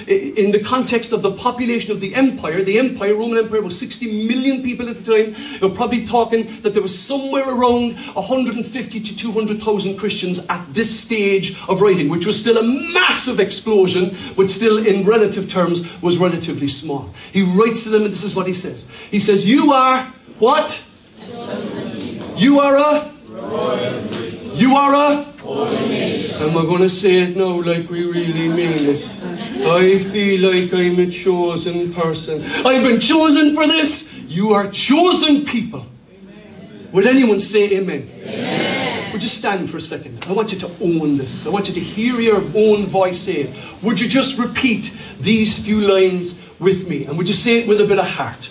in 0.07 0.51
the 0.53 0.63
context 0.65 1.13
of 1.13 1.23
the 1.23 1.33
population 1.33 1.91
of 1.91 2.01
the 2.01 2.15
empire. 2.15 2.63
The 2.63 2.79
empire, 2.79 3.15
Roman 3.15 3.39
Empire, 3.39 3.63
was 3.63 3.79
60 3.79 4.27
million 4.29 4.63
people 4.63 4.89
at 4.89 5.03
the 5.03 5.05
time. 5.05 5.37
You're 5.61 5.75
probably 5.75 6.07
talking 6.07 6.61
that 6.63 6.75
there 6.75 6.83
was 6.83 6.97
somewhere 6.99 7.49
around 7.49 7.97
150 8.15 9.01
to 9.01 9.17
200,000 9.17 9.97
Christians 9.97 10.41
at 10.49 10.73
this 10.75 10.99
stage 10.99 11.57
of 11.69 11.81
writing, 11.81 12.09
which 12.09 12.27
was 12.27 12.39
still 12.39 12.59
a 12.59 12.63
massive 12.93 13.41
explosion, 13.41 14.17
but 14.37 14.51
still, 14.51 14.85
in 14.87 15.05
relative 15.05 15.49
terms, 15.49 15.83
was 16.03 16.19
relatively 16.19 16.69
small. 16.69 17.13
He 17.33 17.43
writes 17.43 17.83
to 17.85 17.89
them, 17.89 18.05
and 18.05 18.13
this 18.13 18.25
is 18.25 18.35
what 18.35 18.47
he 18.47 18.53
says. 18.53 18.87
He 19.15 19.21
says, 19.21 19.47
You 19.47 19.73
are 19.73 20.13
what? 20.41 20.83
You 22.37 22.59
are 22.59 22.77
a? 22.77 23.13
You 24.57 24.75
are 24.75 24.93
a? 24.93 25.25
Am 26.43 26.59
I 26.59 26.63
going 26.63 26.83
to 26.83 26.89
say 26.89 27.23
it 27.23 27.37
now 27.37 27.63
like 27.63 27.89
we 27.89 28.07
really 28.07 28.49
mean 28.49 28.73
it? 28.73 29.09
I 29.65 30.01
feel 30.01 30.51
like 30.51 30.75
I'm 30.75 30.99
a 30.99 31.09
chosen 31.09 31.95
person. 31.95 32.43
I've 32.67 32.83
been 32.83 32.99
chosen 32.99 33.55
for 33.55 33.69
this. 33.69 34.13
You 34.27 34.53
are 34.53 34.69
chosen 34.73 35.45
people. 35.45 35.87
Would 36.91 37.07
anyone 37.07 37.39
say 37.39 37.71
amen? 37.71 38.11
amen? 38.21 39.13
Would 39.13 39.23
you 39.23 39.29
stand 39.29 39.71
for 39.71 39.77
a 39.77 39.81
second? 39.81 40.27
I 40.29 40.33
want 40.33 40.51
you 40.51 40.59
to 40.59 40.71
own 40.81 41.19
this. 41.19 41.47
I 41.47 41.51
want 41.51 41.69
you 41.69 41.75
to 41.75 41.81
hear 41.81 42.19
your 42.19 42.43
own 42.57 42.87
voice 42.87 43.21
say 43.21 43.43
it. 43.43 43.55
Would 43.81 44.01
you 44.01 44.09
just 44.09 44.39
repeat 44.39 44.93
these 45.21 45.57
few 45.57 45.81
lines 45.81 46.35
with 46.59 46.89
me? 46.89 47.05
And 47.05 47.17
would 47.17 47.29
you 47.29 47.35
say 47.35 47.61
it 47.61 47.69
with 47.69 47.81
a 47.81 47.85
bit 47.85 48.01
of 48.01 48.09
heart? 48.09 48.51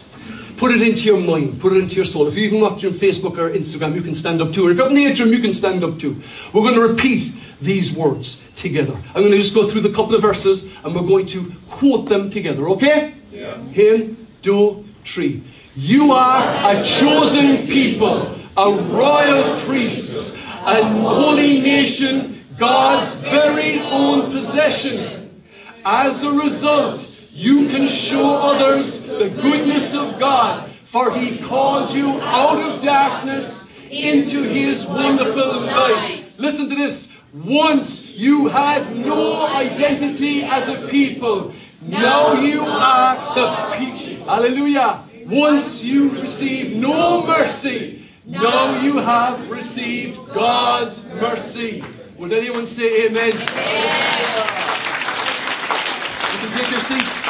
Put 0.64 0.72
it 0.72 0.82
into 0.82 1.04
your 1.04 1.20
mind, 1.20 1.60
put 1.60 1.74
it 1.74 1.80
into 1.80 1.98
your 1.98 2.06
soul. 2.06 2.26
If 2.26 2.36
you're 2.36 2.46
even 2.46 2.62
watch 2.62 2.86
on 2.86 2.92
Facebook 2.92 3.38
or 3.38 3.50
Instagram, 3.50 3.96
you 3.96 4.02
can 4.02 4.16
stand 4.16 4.42
up 4.42 4.54
to 4.54 4.70
it. 4.70 4.72
If 4.72 4.78
you're 4.78 4.88
in 4.88 4.94
the 4.94 5.08
atrium, 5.08 5.34
you 5.34 5.40
can 5.40 5.54
stand 5.54 5.84
up 5.84 6.00
to. 6.00 6.24
We're 6.54 6.62
going 6.62 6.76
to 6.76 6.88
repeat 6.88 7.34
these 7.60 7.92
words 7.92 8.38
together. 8.56 8.94
I'm 9.08 9.24
going 9.24 9.32
to 9.32 9.40
just 9.40 9.54
go 9.54 9.70
through 9.70 9.82
the 9.82 9.90
couple 9.90 10.16
of 10.16 10.22
verses 10.22 10.64
and 10.86 10.96
we're 10.96 11.06
going 11.06 11.26
to 11.26 11.54
quote 11.70 12.08
them 12.08 12.30
together, 12.30 12.70
okay? 12.70 13.14
Yes. 13.30 13.72
Him, 13.72 14.26
do, 14.42 14.86
tree. 15.04 15.44
You 15.76 16.14
are 16.14 16.72
a 16.72 16.82
chosen 16.82 17.68
people, 17.68 18.34
a 18.56 18.72
royal 18.72 19.60
priests, 19.66 20.32
a 20.32 20.82
holy 20.82 21.60
nation, 21.60 22.42
God's 22.58 23.14
very 23.16 23.80
own 23.80 24.32
possession. 24.32 25.44
As 25.84 26.24
a 26.24 26.32
result, 26.32 27.06
you 27.34 27.68
can 27.68 27.88
show 27.88 28.36
others 28.36 29.02
the 29.02 29.30
goodness 29.30 29.96
of 29.96 30.20
God. 30.20 30.70
For 30.86 31.12
he 31.12 31.40
called 31.40 31.90
you 31.90 32.22
out 32.22 32.60
of 32.60 32.84
darkness 32.84 33.64
into 33.90 34.44
his 34.44 34.86
wonderful 34.86 35.62
light. 35.62 36.24
Listen 36.38 36.70
to 36.70 36.76
this. 36.76 37.08
Once 37.34 38.06
you 38.10 38.48
had 38.48 38.96
no 38.96 39.48
identity 39.48 40.44
as 40.44 40.68
a 40.68 40.88
people. 40.88 41.52
Now 41.82 42.34
you 42.34 42.62
are 42.62 43.16
the 43.34 43.78
people. 43.78 44.26
Hallelujah. 44.26 45.04
Once 45.26 45.84
you 45.84 46.12
received 46.12 46.76
no 46.76 47.26
mercy. 47.26 48.08
Now 48.26 48.80
you 48.82 48.98
have 48.98 49.50
received 49.50 50.20
God's 50.34 51.04
mercy. 51.06 51.84
Would 52.18 52.32
anyone 52.32 52.68
say 52.68 53.08
amen? 53.08 53.34
amen. 53.34 55.03
Take 56.52 56.72
your 56.72 56.80
seats. 56.82 57.28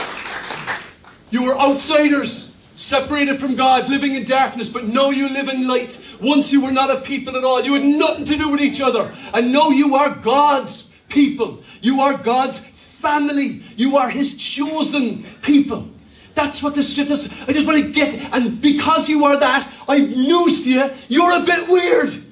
You 1.29 1.43
were 1.43 1.57
outsiders, 1.57 2.49
separated 2.75 3.39
from 3.39 3.55
God, 3.55 3.89
living 3.89 4.15
in 4.15 4.25
darkness, 4.25 4.69
but 4.69 4.85
now 4.85 5.09
you 5.09 5.29
live 5.29 5.49
in 5.49 5.67
light. 5.67 5.99
Once 6.21 6.51
you 6.51 6.61
were 6.61 6.71
not 6.71 6.91
a 6.91 7.01
people 7.01 7.35
at 7.37 7.43
all. 7.43 7.63
You 7.63 7.73
had 7.73 7.83
nothing 7.83 8.25
to 8.25 8.37
do 8.37 8.49
with 8.49 8.61
each 8.61 8.81
other. 8.81 9.15
And 9.33 9.51
now 9.51 9.69
you 9.69 9.95
are 9.95 10.13
God's 10.13 10.83
people. 11.09 11.63
You 11.81 12.01
are 12.01 12.17
God's 12.17 12.59
family. 12.59 13.63
You 13.75 13.97
are 13.97 14.09
His 14.09 14.35
chosen 14.35 15.25
people. 15.41 15.87
That's 16.35 16.63
what 16.63 16.73
this 16.73 16.93
shit 16.93 17.11
is. 17.11 17.27
I 17.47 17.53
just 17.53 17.67
want 17.67 17.83
to 17.83 17.91
get, 17.91 18.15
and 18.33 18.59
because 18.59 19.07
you 19.07 19.23
are 19.25 19.37
that, 19.37 19.71
I 19.87 19.99
news 19.99 20.63
to 20.63 20.69
you, 20.69 20.91
you're 21.07 21.31
a 21.31 21.41
bit 21.41 21.67
weird. 21.67 22.23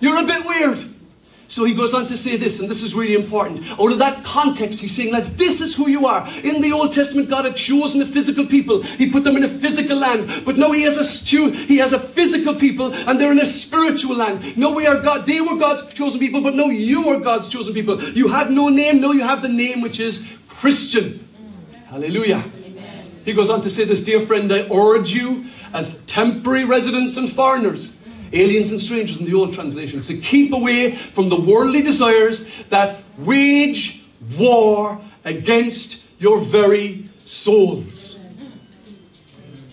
You're 0.00 0.18
a 0.18 0.26
bit 0.26 0.44
weird. 0.44 0.91
So 1.52 1.64
he 1.64 1.74
goes 1.74 1.92
on 1.92 2.06
to 2.06 2.16
say 2.16 2.38
this, 2.38 2.60
and 2.60 2.70
this 2.70 2.82
is 2.82 2.94
really 2.94 3.12
important. 3.12 3.62
Out 3.78 3.92
of 3.92 3.98
that 3.98 4.24
context, 4.24 4.80
he's 4.80 4.96
saying, 4.96 5.12
lads, 5.12 5.36
this 5.36 5.60
is 5.60 5.74
who 5.74 5.86
you 5.86 6.06
are. 6.06 6.26
In 6.42 6.62
the 6.62 6.72
Old 6.72 6.94
Testament, 6.94 7.28
God 7.28 7.44
had 7.44 7.56
chosen 7.56 8.00
a 8.00 8.06
physical 8.06 8.46
people. 8.46 8.82
He 8.82 9.10
put 9.10 9.22
them 9.22 9.36
in 9.36 9.44
a 9.44 9.50
physical 9.50 9.98
land. 9.98 10.46
But 10.46 10.56
now 10.56 10.72
he 10.72 10.80
has 10.84 10.96
a 10.96 11.04
stew, 11.04 11.50
he 11.50 11.76
has 11.76 11.92
a 11.92 11.98
physical 11.98 12.54
people, 12.54 12.94
and 12.94 13.20
they're 13.20 13.32
in 13.32 13.38
a 13.38 13.44
spiritual 13.44 14.16
land. 14.16 14.56
No, 14.56 14.72
we 14.72 14.86
are 14.86 14.98
God. 14.98 15.26
They 15.26 15.42
were 15.42 15.56
God's 15.56 15.92
chosen 15.92 16.18
people, 16.18 16.40
but 16.40 16.54
no, 16.54 16.70
you 16.70 17.10
are 17.10 17.20
God's 17.20 17.48
chosen 17.48 17.74
people. 17.74 18.02
You 18.02 18.28
had 18.28 18.50
no 18.50 18.70
name, 18.70 19.02
no, 19.02 19.12
you 19.12 19.20
have 19.20 19.42
the 19.42 19.50
name 19.50 19.82
which 19.82 20.00
is 20.00 20.24
Christian. 20.48 21.28
Hallelujah. 21.84 22.50
Amen. 22.64 23.10
He 23.26 23.34
goes 23.34 23.50
on 23.50 23.60
to 23.60 23.68
say 23.68 23.84
this, 23.84 24.00
dear 24.00 24.22
friend, 24.22 24.50
I 24.50 24.66
urge 24.74 25.12
you 25.12 25.50
as 25.74 25.98
temporary 26.06 26.64
residents 26.64 27.18
and 27.18 27.30
foreigners 27.30 27.90
aliens 28.32 28.70
and 28.70 28.80
strangers 28.80 29.18
in 29.18 29.26
the 29.26 29.34
old 29.34 29.52
translation, 29.54 30.00
to 30.02 30.16
keep 30.18 30.52
away 30.52 30.96
from 30.96 31.28
the 31.28 31.40
worldly 31.40 31.82
desires 31.82 32.44
that 32.70 33.02
wage 33.18 34.02
war 34.38 35.00
against 35.24 35.98
your 36.18 36.40
very 36.40 37.08
souls. 37.24 38.16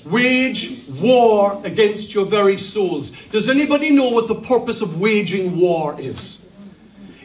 Wage 0.06 0.82
war 0.90 1.62
against 1.64 2.14
your 2.14 2.26
very 2.26 2.58
souls. 2.58 3.12
Does 3.32 3.48
anybody 3.48 3.92
know 3.92 4.10
what 4.10 4.28
the 4.28 4.36
purpose 4.36 4.82
of 4.82 5.00
waging 5.00 5.60
war 5.60 6.00
is? 6.00 6.40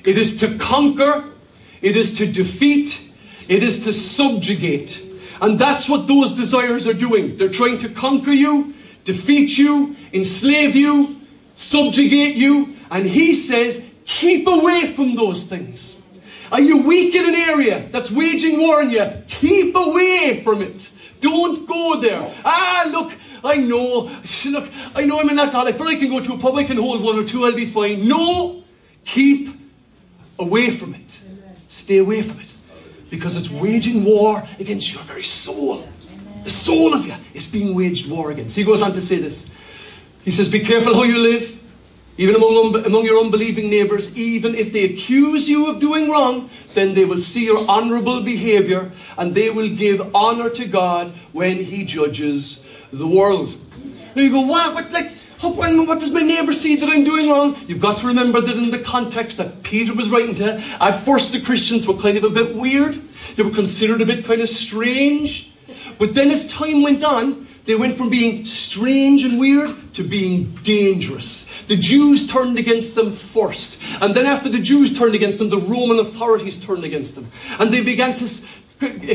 It 0.05 0.19
is 0.19 0.37
to 0.39 0.59
conquer, 0.59 1.33
it 1.81 1.97
is 1.97 2.13
to 2.19 2.31
defeat, 2.31 3.01
it 3.49 3.63
is 3.63 3.85
to 3.85 3.93
subjugate. 3.93 5.01
And 5.41 5.59
that's 5.59 5.89
what 5.89 6.07
those 6.07 6.33
desires 6.33 6.87
are 6.87 6.95
doing. 6.95 7.37
They're 7.37 7.49
trying 7.49 7.79
to 7.79 7.89
conquer 7.89 8.33
you, 8.33 8.75
defeat 9.05 9.57
you, 9.57 9.97
enslave 10.13 10.77
you, 10.77 11.21
subjugate 11.57 12.37
you. 12.37 12.77
And 12.91 13.07
he 13.07 13.35
says, 13.35 13.83
keep 14.05 14.47
away 14.47 14.93
from 14.93 15.15
those 15.15 15.45
things. 15.45 15.97
Are 16.53 16.61
you 16.61 16.79
weak 16.83 17.15
in 17.15 17.27
an 17.27 17.35
area 17.35 17.89
that's 17.91 18.11
waging 18.11 18.61
war 18.61 18.81
on 18.81 18.91
you? 18.91 19.11
Keep 19.29 19.75
away 19.75 20.43
from 20.45 20.63
it. 20.63 20.91
Don't 21.21 21.67
go 21.67 22.01
there. 22.01 22.35
Ah, 22.45 22.87
look, 22.91 23.13
I 23.43 23.57
know. 23.57 24.11
Look, 24.45 24.71
I 24.95 25.05
know 25.05 25.21
I'm 25.21 25.29
an 25.31 25.39
alcoholic, 25.39 25.79
but 25.79 25.87
I 25.87 25.97
can 25.97 26.11
go 26.11 26.21
to 26.21 26.35
a 26.35 26.39
pub, 26.39 26.55
I 26.57 26.65
can 26.65 26.77
hold 26.77 27.03
one 27.03 27.19
or 27.19 27.25
two, 27.25 27.45
I'll 27.45 27.55
be 27.55 27.67
fine. 27.67 28.07
No, 28.07 28.63
keep 29.05 29.59
away 30.39 30.71
from 30.71 30.95
it. 30.95 31.19
Stay 31.69 31.99
away 31.99 32.23
from 32.23 32.41
it. 32.41 32.49
Because 33.11 33.37
it's 33.37 33.51
waging 33.51 34.05
war 34.05 34.47
against 34.59 34.93
your 34.93 35.03
very 35.05 35.23
soul. 35.23 35.89
The 36.45 36.51
soul 36.51 36.93
of 36.93 37.07
you 37.07 37.15
is 37.33 37.47
being 37.47 37.75
waged 37.75 38.09
war 38.09 38.31
against. 38.31 38.55
He 38.55 38.65
goes 38.65 38.83
on 38.83 38.93
to 38.93 39.01
say 39.01 39.17
this. 39.17 39.47
He 40.25 40.31
says, 40.31 40.49
Be 40.49 40.61
careful 40.61 40.95
how 40.95 41.03
you 41.03 41.19
live, 41.19 41.61
even 42.17 42.35
among, 42.35 42.85
among 42.87 43.05
your 43.05 43.21
unbelieving 43.21 43.69
neighbors. 43.69 44.15
Even 44.17 44.55
if 44.55 44.73
they 44.73 44.85
accuse 44.85 45.49
you 45.49 45.69
of 45.69 45.81
doing 45.81 46.11
wrong, 46.11 46.51
then 46.73 46.95
they 46.95 47.05
will 47.05 47.21
see 47.21 47.45
your 47.45 47.69
honorable 47.69 48.23
behavior 48.23 48.91
and 49.19 49.35
they 49.35 49.51
will 49.51 49.69
give 49.69 50.15
honor 50.15 50.49
to 50.51 50.65
God 50.65 51.13
when 51.33 51.65
He 51.65 51.85
judges 51.85 52.63
the 52.93 53.07
world. 53.07 53.59
Now 54.15 54.23
you 54.23 54.31
go, 54.31 54.41
Wow, 54.41 54.75
What, 54.75 54.91
like, 54.93 55.13
what 55.41 56.01
does 56.01 56.11
my 56.11 56.23
neighbour 56.23 56.55
see 56.55 56.77
that 56.77 56.89
I'm 56.89 57.05
doing 57.05 57.29
wrong? 57.29 57.63
You've 57.69 57.81
got 57.81 57.99
to 57.99 58.07
remember 58.07 58.41
that 58.41 58.57
in 58.57 58.71
the 58.71 58.79
context 58.79 59.37
that 59.37 59.63
Peter 59.63 59.93
was 59.93 60.09
writing 60.09 60.35
to, 60.37 60.59
at 60.81 61.05
first 61.05 61.33
the 61.33 61.41
Christians 61.41 61.87
were 61.87 61.99
kind 61.99 62.17
of 62.17 62.25
a 62.25 62.31
bit 62.31 62.55
weird. 62.57 63.03
They 63.37 63.43
were 63.43 63.51
considered 63.51 64.01
a 64.01 64.07
bit 64.07 64.25
kind 64.25 64.41
of 64.41 64.49
strange. 64.49 65.51
But 65.99 66.15
then 66.15 66.31
as 66.31 66.47
time 66.47 66.83
went 66.83 67.05
on, 67.05 67.47
they 67.67 67.75
went 67.75 67.97
from 67.97 68.11
being 68.11 68.45
strange 68.45 69.25
and 69.25 69.39
weird 69.39 69.95
to 69.95 70.03
being 70.03 70.59
dangerous. 70.63 71.47
The 71.67 71.77
Jews 71.77 72.27
turned 72.27 72.59
against 72.59 72.95
them 72.95 73.13
first. 73.13 73.79
And 74.01 74.15
then, 74.15 74.27
after 74.27 74.49
the 74.49 74.59
Jews 74.59 74.97
turned 74.97 75.15
against 75.15 75.39
them, 75.39 75.49
the 75.49 75.59
Roman 75.59 75.99
authorities 75.99 76.59
turned 76.59 76.85
against 76.85 77.15
them. 77.15 77.31
And 77.59 77.73
they 77.73 77.81
began 77.81 78.15
to 78.17 78.29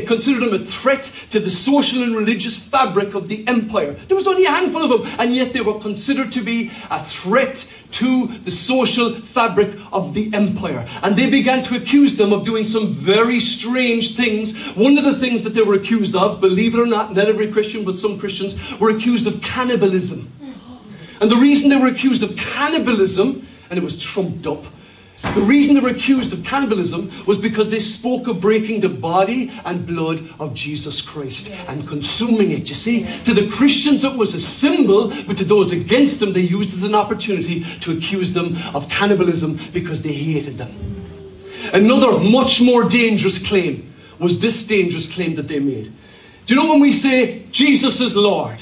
considered 0.05 0.41
them 0.41 0.53
a 0.53 0.65
threat 0.65 1.11
to 1.31 1.39
the 1.39 1.49
social 1.49 2.03
and 2.03 2.15
religious 2.15 2.57
fabric 2.57 3.13
of 3.13 3.27
the 3.27 3.47
empire. 3.47 3.93
There 4.07 4.17
was 4.17 4.27
only 4.27 4.45
a 4.45 4.51
handful 4.51 4.83
of 4.83 4.89
them, 4.89 5.15
and 5.19 5.33
yet 5.33 5.53
they 5.53 5.61
were 5.61 5.79
considered 5.79 6.31
to 6.33 6.43
be 6.43 6.71
a 6.89 7.03
threat 7.03 7.65
to 7.91 8.27
the 8.27 8.51
social 8.51 9.21
fabric 9.21 9.77
of 9.91 10.13
the 10.13 10.33
empire. 10.33 10.87
And 11.01 11.15
they 11.15 11.29
began 11.29 11.63
to 11.65 11.75
accuse 11.75 12.15
them 12.15 12.33
of 12.33 12.45
doing 12.45 12.63
some 12.63 12.93
very 12.93 13.39
strange 13.39 14.15
things. 14.15 14.55
One 14.75 14.97
of 14.97 15.03
the 15.03 15.17
things 15.17 15.43
that 15.43 15.53
they 15.53 15.61
were 15.61 15.75
accused 15.75 16.15
of, 16.15 16.41
believe 16.41 16.75
it 16.75 16.79
or 16.79 16.85
not, 16.85 17.15
not 17.15 17.27
every 17.27 17.51
Christian, 17.51 17.83
but 17.85 17.97
some 17.97 18.19
Christians, 18.19 18.55
were 18.79 18.89
accused 18.89 19.27
of 19.27 19.41
cannibalism. 19.41 20.31
And 21.21 21.29
the 21.29 21.35
reason 21.35 21.69
they 21.69 21.75
were 21.75 21.87
accused 21.87 22.23
of 22.23 22.37
cannibalism, 22.37 23.47
and 23.69 23.77
it 23.77 23.83
was 23.83 24.01
trumped 24.01 24.47
up, 24.47 24.63
the 25.21 25.41
reason 25.41 25.75
they 25.75 25.81
were 25.81 25.89
accused 25.89 26.31
of 26.31 26.45
cannibalism 26.45 27.11
was 27.25 27.37
because 27.37 27.69
they 27.69 27.81
spoke 27.81 28.27
of 28.27 28.39
breaking 28.39 28.79
the 28.79 28.89
body 28.89 29.51
and 29.65 29.85
blood 29.85 30.29
of 30.39 30.53
Jesus 30.53 31.01
Christ 31.01 31.49
and 31.67 31.85
consuming 31.85 32.51
it. 32.51 32.69
You 32.69 32.75
see, 32.75 33.03
to 33.25 33.33
the 33.33 33.49
Christians 33.49 34.05
it 34.05 34.15
was 34.15 34.33
a 34.33 34.39
symbol, 34.39 35.09
but 35.27 35.37
to 35.37 35.43
those 35.43 35.73
against 35.73 36.21
them, 36.21 36.31
they 36.31 36.41
used 36.41 36.73
it 36.73 36.77
as 36.77 36.83
an 36.83 36.95
opportunity 36.95 37.65
to 37.81 37.91
accuse 37.91 38.31
them 38.31 38.57
of 38.73 38.89
cannibalism 38.89 39.59
because 39.73 40.01
they 40.01 40.13
hated 40.13 40.57
them. 40.57 40.73
Another 41.73 42.17
much 42.17 42.61
more 42.61 42.87
dangerous 42.87 43.37
claim 43.37 43.93
was 44.19 44.39
this 44.39 44.63
dangerous 44.63 45.05
claim 45.05 45.35
that 45.35 45.49
they 45.49 45.59
made. 45.59 45.93
Do 46.45 46.53
you 46.53 46.55
know 46.55 46.71
when 46.71 46.79
we 46.79 46.93
say 46.93 47.45
Jesus 47.51 47.99
is 47.99 48.15
Lord? 48.15 48.59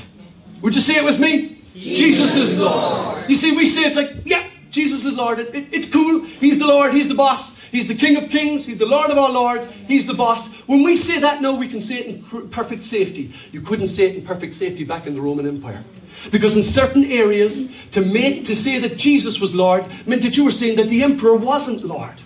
Would 0.61 0.73
you 0.73 0.81
say 0.81 0.95
it 0.95 1.05
with 1.05 1.19
me? 1.19 1.61
Jesus, 1.75 2.33
Jesus 2.33 2.35
is 2.35 2.59
Lord. 2.59 3.29
You 3.29 3.35
see, 3.35 3.51
we 3.51 3.67
say 3.67 3.85
it 3.85 3.95
like, 3.95 4.25
yeah, 4.25 4.49
Jesus 4.77 5.05
is 5.05 5.15
Lord. 5.15 5.39
It, 5.39 5.55
it, 5.55 5.67
it's 5.71 5.89
cool. 5.89 6.23
He's 6.23 6.59
the 6.59 6.67
Lord. 6.67 6.93
He's 6.93 7.07
the 7.07 7.15
boss. 7.15 7.55
He's 7.71 7.87
the 7.87 7.95
King 7.95 8.15
of 8.15 8.29
Kings. 8.29 8.63
He's 8.63 8.77
the 8.77 8.85
Lord 8.85 9.09
of 9.09 9.17
all 9.17 9.33
Lords. 9.33 9.67
He's 9.87 10.05
the 10.05 10.13
boss. 10.13 10.47
When 10.67 10.83
we 10.83 10.95
say 10.95 11.17
that 11.17 11.41
now, 11.41 11.55
we 11.55 11.67
can 11.67 11.81
say 11.81 11.95
it 11.95 12.05
in 12.05 12.49
perfect 12.49 12.83
safety. 12.83 13.33
You 13.51 13.61
couldn't 13.61 13.87
say 13.87 14.05
it 14.05 14.15
in 14.15 14.23
perfect 14.23 14.53
safety 14.53 14.83
back 14.83 15.07
in 15.07 15.15
the 15.15 15.21
Roman 15.21 15.47
Empire. 15.47 15.83
Because 16.31 16.55
in 16.55 16.61
certain 16.61 17.05
areas, 17.05 17.67
to 17.93 18.01
make 18.01 18.45
to 18.45 18.55
say 18.55 18.77
that 18.77 18.97
Jesus 18.97 19.39
was 19.39 19.55
Lord 19.55 19.83
meant 20.05 20.21
that 20.21 20.37
you 20.37 20.45
were 20.45 20.51
saying 20.51 20.77
that 20.77 20.89
the 20.89 21.01
emperor 21.01 21.35
wasn't 21.35 21.83
Lord. 21.83 22.21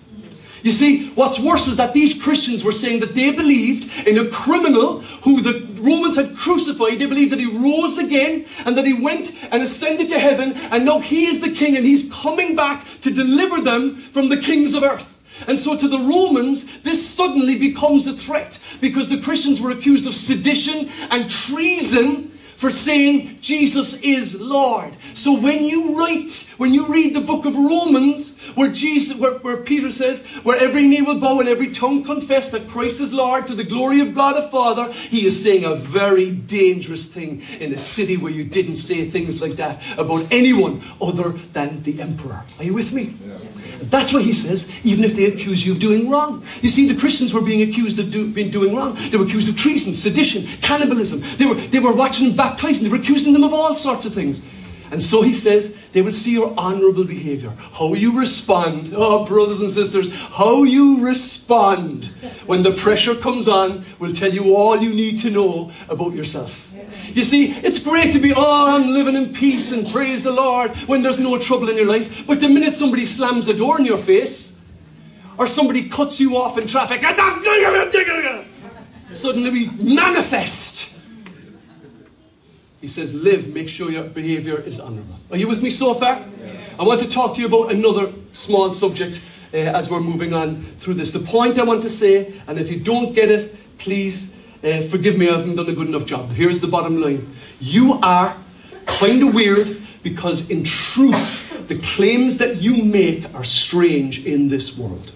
You 0.64 0.72
see, 0.72 1.10
what's 1.12 1.40
worse 1.40 1.68
is 1.68 1.78
that 1.78 1.94
these 1.94 2.22
Christians 2.22 2.64
were 2.64 2.72
saying 2.72 3.00
that 3.00 3.16
they 3.16 3.32
believed 3.32 3.90
in 4.08 4.18
a 4.18 4.30
criminal 4.30 5.02
who 5.24 5.42
the 5.42 5.68
Romans 5.82 6.16
had 6.16 6.38
crucified. 6.38 7.00
They 7.00 7.08
believed 7.08 7.32
that 7.32 7.40
he 7.40 7.48
rose 7.48 7.98
again 7.98 8.46
and 8.66 8.78
that 8.78 8.86
he 8.86 8.94
went 8.94 9.32
and 9.52 9.64
ascended 9.64 10.10
to 10.10 10.20
heaven 10.20 10.54
and 10.54 10.86
now 10.86 11.00
he 11.00 11.26
is 11.26 11.40
the 11.40 11.52
king 11.52 11.76
and 11.78 11.86
he's 11.86 12.12
coming 12.12 12.56
back 12.56 12.86
to 13.02 13.12
deliver 13.12 13.62
them 13.62 14.02
from 14.12 14.30
the 14.30 14.38
kings 14.38 14.74
of 14.74 14.84
earth. 14.84 15.08
And 15.48 15.60
so 15.60 15.76
to 15.76 15.88
the 15.88 15.98
Romans, 15.98 16.66
this 16.84 17.08
suddenly 17.08 17.58
becomes 17.58 18.06
a 18.06 18.14
threat 18.14 18.60
because 18.80 19.10
the 19.10 19.20
Christians 19.22 19.60
were 19.60 19.72
accused 19.72 20.06
of 20.06 20.14
sedition 20.14 20.90
and 21.10 21.30
treason 21.30 22.31
for 22.62 22.70
saying 22.70 23.40
Jesus 23.42 23.96
is 23.96 24.40
Lord. 24.40 24.96
So 25.16 25.34
when 25.34 25.64
you 25.64 25.98
write, 25.98 26.46
when 26.58 26.76
you 26.76 26.86
read 26.86 27.16
the 27.16 27.20
book 27.20 27.46
of 27.46 27.56
Romans, 27.56 28.38
where 28.54 28.70
Jesus, 28.70 29.18
where, 29.18 29.40
where 29.40 29.58
Peter 29.58 29.90
says, 29.90 30.22
where 30.44 30.60
every 30.60 30.84
knee 30.84 31.02
will 31.02 31.20
bow 31.20 31.40
and 31.40 31.50
every 31.50 31.72
tongue 31.72 32.04
confess 32.04 32.50
that 32.50 32.68
Christ 32.68 33.02
is 33.02 33.12
Lord 33.12 33.48
to 33.48 33.56
the 33.56 33.64
glory 33.64 34.00
of 34.02 34.14
God 34.14 34.36
the 34.36 34.48
Father, 34.50 34.92
he 34.92 35.26
is 35.26 35.42
saying 35.42 35.64
a 35.64 35.74
very 35.74 36.30
dangerous 36.30 37.08
thing 37.08 37.42
in 37.60 37.74
a 37.74 37.80
city 37.80 38.16
where 38.16 38.32
you 38.32 38.44
didn't 38.44 38.76
say 38.76 39.10
things 39.10 39.42
like 39.42 39.56
that 39.56 39.82
about 39.98 40.32
anyone 40.32 40.84
other 41.02 41.32
than 41.54 41.82
the 41.82 42.00
emperor. 42.00 42.46
Are 42.60 42.64
you 42.64 42.76
with 42.76 42.94
me? 42.94 43.18
Yeah. 43.26 43.40
That's 43.90 44.14
what 44.14 44.22
he 44.22 44.34
says, 44.34 44.70
even 44.84 45.04
if 45.04 45.16
they 45.16 45.26
accuse 45.26 45.66
you 45.66 45.74
of 45.74 45.80
doing 45.80 46.10
wrong. 46.10 46.46
You 46.62 46.70
see, 46.70 46.88
the 46.88 47.00
Christians 47.00 47.34
were 47.34 47.42
being 47.42 47.68
accused 47.68 47.98
of 48.00 48.12
do, 48.12 48.32
being 48.32 48.52
doing 48.52 48.76
wrong. 48.76 48.98
They 49.10 49.18
were 49.18 49.26
accused 49.26 49.50
of 49.50 49.58
treason, 49.58 49.94
sedition, 49.94 50.46
cannibalism. 50.62 51.24
They 51.38 51.46
were, 51.46 51.56
they 51.56 51.80
were 51.80 51.94
watching 51.94 52.36
baptizing. 52.52 52.84
They 52.84 52.90
were 52.90 52.98
accusing 52.98 53.34
them 53.34 53.44
of 53.44 53.54
all 53.54 53.76
sorts 53.76 54.06
of 54.06 54.14
things. 54.14 54.42
And 54.92 55.02
so 55.02 55.22
he 55.22 55.32
says, 55.32 55.74
they 55.94 56.02
will 56.02 56.12
see 56.12 56.34
your 56.34 56.54
honorable 56.58 57.06
behavior. 57.06 57.52
How 57.72 57.94
you 57.94 58.20
respond, 58.20 58.94
oh, 58.94 59.26
brothers 59.26 59.62
and 59.62 59.72
sisters, 59.72 60.12
how 60.12 60.64
you 60.64 61.00
respond 61.00 62.06
when 62.46 62.62
the 62.62 62.74
pressure 62.74 63.16
comes 63.16 63.48
on 63.48 63.86
will 64.00 64.14
tell 64.14 64.34
you 64.34 64.54
all 64.54 64.82
you 64.82 64.94
need 64.94 65.18
to 65.20 65.30
know 65.30 65.72
about 65.88 66.14
yourself. 66.14 66.68
You 67.06 67.24
see, 67.24 67.54
it's 67.54 67.80
great 67.80 68.12
to 68.12 68.20
be, 68.20 68.34
oh, 68.34 68.76
I'm 68.76 68.90
living 68.90 69.16
in 69.16 69.34
peace 69.34 69.72
and 69.72 69.90
praise 69.90 70.24
the 70.24 70.32
Lord 70.32 70.72
when 70.88 71.02
there's 71.02 71.20
no 71.20 71.40
trouble 71.40 71.70
in 71.70 71.78
your 71.78 71.88
life. 71.88 72.26
But 72.28 72.42
the 72.42 72.50
minute 72.50 72.76
somebody 72.76 73.06
slams 73.06 73.48
a 73.48 73.54
door 73.54 73.80
in 73.80 73.86
your 73.86 73.98
face, 73.98 74.52
or 75.38 75.48
somebody 75.48 75.88
cuts 75.88 76.20
you 76.20 76.36
off 76.36 76.58
in 76.58 76.68
traffic, 76.68 77.02
suddenly 79.14 79.50
we 79.50 79.68
manifest. 79.68 80.91
He 82.82 82.88
says, 82.88 83.14
live, 83.14 83.48
make 83.54 83.70
sure 83.70 83.92
your 83.92 84.06
behavior 84.06 84.60
is 84.60 84.80
honorable. 84.80 85.20
Are 85.30 85.38
you 85.38 85.48
with 85.48 85.62
me 85.62 85.70
so 85.70 85.94
far? 85.94 86.26
Yes. 86.44 86.80
I 86.80 86.84
want 86.84 87.00
to 87.02 87.08
talk 87.08 87.36
to 87.36 87.42
you 87.42 87.46
about 87.46 87.72
another 87.72 88.12
small 88.34 88.74
subject 88.74 89.22
uh, 89.54 89.58
as 89.58 89.88
we're 89.88 90.00
moving 90.00 90.34
on 90.34 90.66
through 90.80 90.96
this. 90.96 91.12
The 91.12 91.20
point 91.20 91.60
I 91.60 91.64
want 91.64 91.84
to 91.84 91.92
say, 91.92 92.42
and 92.48 92.60
if 92.60 92.72
you 92.72 92.80
don't 92.80 93.14
get 93.14 93.30
it, 93.30 93.56
please 93.78 94.34
uh, 94.64 94.82
forgive 94.82 95.16
me, 95.16 95.30
I 95.30 95.38
haven't 95.38 95.56
done 95.56 95.70
a 95.70 95.74
good 95.74 95.90
enough 95.90 96.06
job. 96.06 96.32
Here's 96.32 96.60
the 96.60 96.68
bottom 96.68 97.00
line 97.00 97.36
You 97.60 98.00
are 98.02 98.36
kind 98.88 99.22
of 99.22 99.34
weird 99.36 99.82
because, 100.02 100.50
in 100.50 100.64
truth, 100.64 101.68
the 101.68 101.78
claims 101.78 102.38
that 102.40 102.62
you 102.64 102.84
make 102.84 103.32
are 103.36 103.44
strange 103.44 104.26
in 104.26 104.48
this 104.48 104.76
world. 104.76 105.12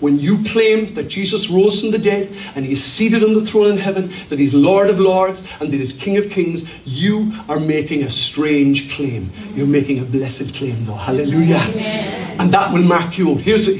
When 0.00 0.18
you 0.18 0.42
claim 0.44 0.94
that 0.94 1.08
Jesus 1.08 1.48
rose 1.48 1.80
from 1.80 1.90
the 1.90 1.98
dead 1.98 2.34
and 2.54 2.64
he 2.64 2.72
is 2.72 2.82
seated 2.82 3.22
on 3.22 3.34
the 3.34 3.44
throne 3.44 3.72
in 3.72 3.78
heaven, 3.78 4.12
that 4.30 4.38
he's 4.38 4.54
Lord 4.54 4.88
of 4.88 4.98
lords 4.98 5.42
and 5.60 5.70
that 5.70 5.76
he's 5.76 5.92
King 5.92 6.16
of 6.16 6.30
kings, 6.30 6.64
you 6.84 7.32
are 7.48 7.60
making 7.60 8.02
a 8.02 8.10
strange 8.10 8.94
claim. 8.94 9.32
You're 9.54 9.66
making 9.66 9.98
a 9.98 10.04
blessed 10.04 10.54
claim, 10.54 10.84
though. 10.86 10.94
Hallelujah. 10.94 11.58
And 12.38 12.52
that 12.52 12.72
will 12.72 12.82
mark 12.82 13.18
you 13.18 13.32
out. 13.32 13.40
Here's 13.40 13.68
a, 13.68 13.72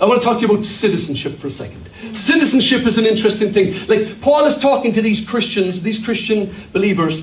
I 0.00 0.06
want 0.06 0.22
to 0.22 0.26
talk 0.26 0.38
to 0.40 0.46
you 0.46 0.52
about 0.52 0.64
citizenship 0.64 1.36
for 1.36 1.48
a 1.48 1.50
second. 1.50 1.90
Citizenship 2.12 2.86
is 2.86 2.96
an 2.96 3.04
interesting 3.04 3.52
thing. 3.52 3.86
Like, 3.86 4.20
Paul 4.20 4.46
is 4.46 4.56
talking 4.56 4.92
to 4.94 5.02
these 5.02 5.20
Christians, 5.20 5.82
these 5.82 6.02
Christian 6.02 6.54
believers, 6.72 7.22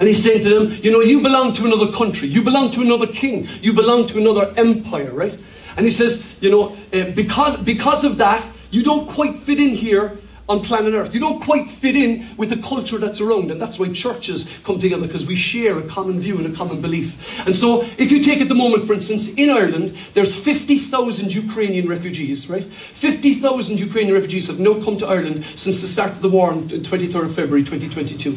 and 0.00 0.08
he's 0.08 0.22
saying 0.22 0.44
to 0.44 0.48
them, 0.48 0.78
You 0.82 0.90
know, 0.90 1.00
you 1.00 1.20
belong 1.20 1.54
to 1.54 1.64
another 1.64 1.92
country, 1.92 2.28
you 2.28 2.42
belong 2.42 2.70
to 2.72 2.80
another 2.80 3.06
king, 3.06 3.48
you 3.60 3.72
belong 3.72 4.06
to 4.08 4.18
another 4.18 4.52
empire, 4.56 5.12
right? 5.12 5.38
And 5.78 5.86
he 5.86 5.92
says, 5.92 6.22
You 6.40 6.50
know, 6.50 6.76
uh, 6.92 7.10
because, 7.12 7.56
because 7.58 8.04
of 8.04 8.18
that, 8.18 8.46
you 8.70 8.82
don't 8.82 9.08
quite 9.08 9.38
fit 9.38 9.60
in 9.60 9.70
here 9.70 10.18
on 10.48 10.62
planet 10.62 10.92
Earth. 10.92 11.14
You 11.14 11.20
don't 11.20 11.40
quite 11.40 11.70
fit 11.70 11.94
in 11.94 12.34
with 12.36 12.50
the 12.50 12.56
culture 12.56 12.98
that's 12.98 13.20
around, 13.20 13.52
and 13.52 13.60
that's 13.60 13.78
why 13.78 13.92
churches 13.92 14.48
come 14.64 14.80
together 14.80 15.06
because 15.06 15.24
we 15.24 15.36
share 15.36 15.78
a 15.78 15.82
common 15.82 16.20
view 16.20 16.36
and 16.38 16.52
a 16.52 16.56
common 16.56 16.80
belief. 16.80 17.16
And 17.46 17.54
so, 17.54 17.82
if 17.96 18.10
you 18.10 18.22
take 18.22 18.40
at 18.40 18.48
the 18.48 18.56
moment, 18.56 18.86
for 18.86 18.92
instance, 18.92 19.28
in 19.28 19.50
Ireland, 19.50 19.96
there's 20.14 20.34
50,000 20.34 21.32
Ukrainian 21.32 21.88
refugees, 21.88 22.48
right? 22.48 22.64
50,000 22.64 23.78
Ukrainian 23.78 24.14
refugees 24.14 24.48
have 24.48 24.58
now 24.58 24.82
come 24.82 24.98
to 24.98 25.06
Ireland 25.06 25.44
since 25.54 25.80
the 25.80 25.86
start 25.86 26.12
of 26.12 26.22
the 26.22 26.28
war 26.28 26.50
on 26.50 26.68
23rd 26.68 27.26
of 27.26 27.34
February 27.36 27.62
2022. 27.62 28.36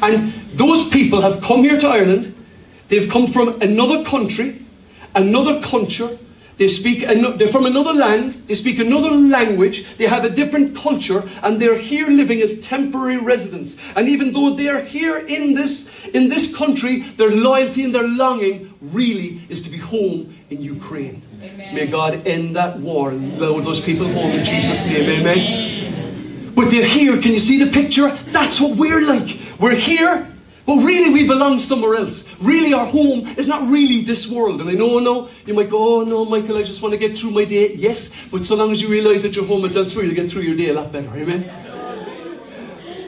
And 0.00 0.32
those 0.54 0.88
people 0.88 1.20
have 1.20 1.42
come 1.42 1.64
here 1.64 1.78
to 1.78 1.86
Ireland, 1.86 2.34
they've 2.88 3.10
come 3.10 3.26
from 3.26 3.60
another 3.60 4.04
country, 4.04 4.64
another 5.14 5.60
culture, 5.60 6.18
they 6.58 6.68
speak, 6.68 7.06
they're 7.06 7.48
from 7.48 7.66
another 7.66 7.92
land, 7.92 8.42
they 8.48 8.54
speak 8.54 8.78
another 8.80 9.10
language, 9.10 9.86
they 9.96 10.06
have 10.06 10.24
a 10.24 10.30
different 10.30 10.76
culture, 10.76 11.28
and 11.42 11.60
they're 11.60 11.78
here 11.78 12.08
living 12.08 12.42
as 12.42 12.60
temporary 12.60 13.16
residents. 13.16 13.76
And 13.94 14.08
even 14.08 14.32
though 14.32 14.54
they're 14.54 14.84
here 14.84 15.18
in 15.18 15.54
this, 15.54 15.88
in 16.12 16.28
this 16.28 16.54
country, 16.54 17.02
their 17.16 17.30
loyalty 17.30 17.84
and 17.84 17.94
their 17.94 18.06
longing 18.06 18.74
really 18.80 19.40
is 19.48 19.62
to 19.62 19.70
be 19.70 19.78
home 19.78 20.36
in 20.50 20.60
Ukraine. 20.60 21.22
Amen. 21.40 21.74
May 21.74 21.86
God 21.86 22.26
end 22.26 22.56
that 22.56 22.78
war 22.80 23.10
and 23.10 23.38
load 23.38 23.64
those 23.64 23.80
people 23.80 24.08
home 24.08 24.32
in 24.32 24.44
Jesus' 24.44 24.84
name. 24.84 25.20
Amen. 25.20 26.52
But 26.56 26.72
they're 26.72 26.84
here. 26.84 27.20
Can 27.22 27.32
you 27.32 27.40
see 27.40 27.62
the 27.62 27.70
picture? 27.70 28.18
That's 28.32 28.60
what 28.60 28.76
we're 28.76 29.06
like. 29.06 29.38
We're 29.60 29.76
here 29.76 30.26
but 30.68 30.82
really, 30.82 31.08
we 31.08 31.26
belong 31.26 31.60
somewhere 31.60 31.94
else. 31.94 32.26
Really, 32.40 32.74
our 32.74 32.84
home 32.84 33.26
is 33.38 33.46
not 33.46 33.66
really 33.70 34.02
this 34.02 34.26
world. 34.26 34.60
And 34.60 34.68
I 34.68 34.74
know, 34.74 34.98
no, 34.98 35.30
you 35.46 35.54
might 35.54 35.70
go, 35.70 36.00
oh 36.00 36.04
no, 36.04 36.26
Michael, 36.26 36.58
I 36.58 36.62
just 36.62 36.82
want 36.82 36.92
to 36.92 36.98
get 36.98 37.16
through 37.16 37.30
my 37.30 37.46
day. 37.46 37.72
Yes, 37.72 38.10
but 38.30 38.44
so 38.44 38.54
long 38.54 38.70
as 38.72 38.82
you 38.82 38.88
realize 38.88 39.22
that 39.22 39.34
your 39.34 39.46
home 39.46 39.64
is 39.64 39.78
elsewhere, 39.78 40.04
you'll 40.04 40.14
get 40.14 40.28
through 40.28 40.42
your 40.42 40.54
day 40.54 40.68
a 40.68 40.74
lot 40.74 40.92
better. 40.92 41.08
Amen? 41.08 41.50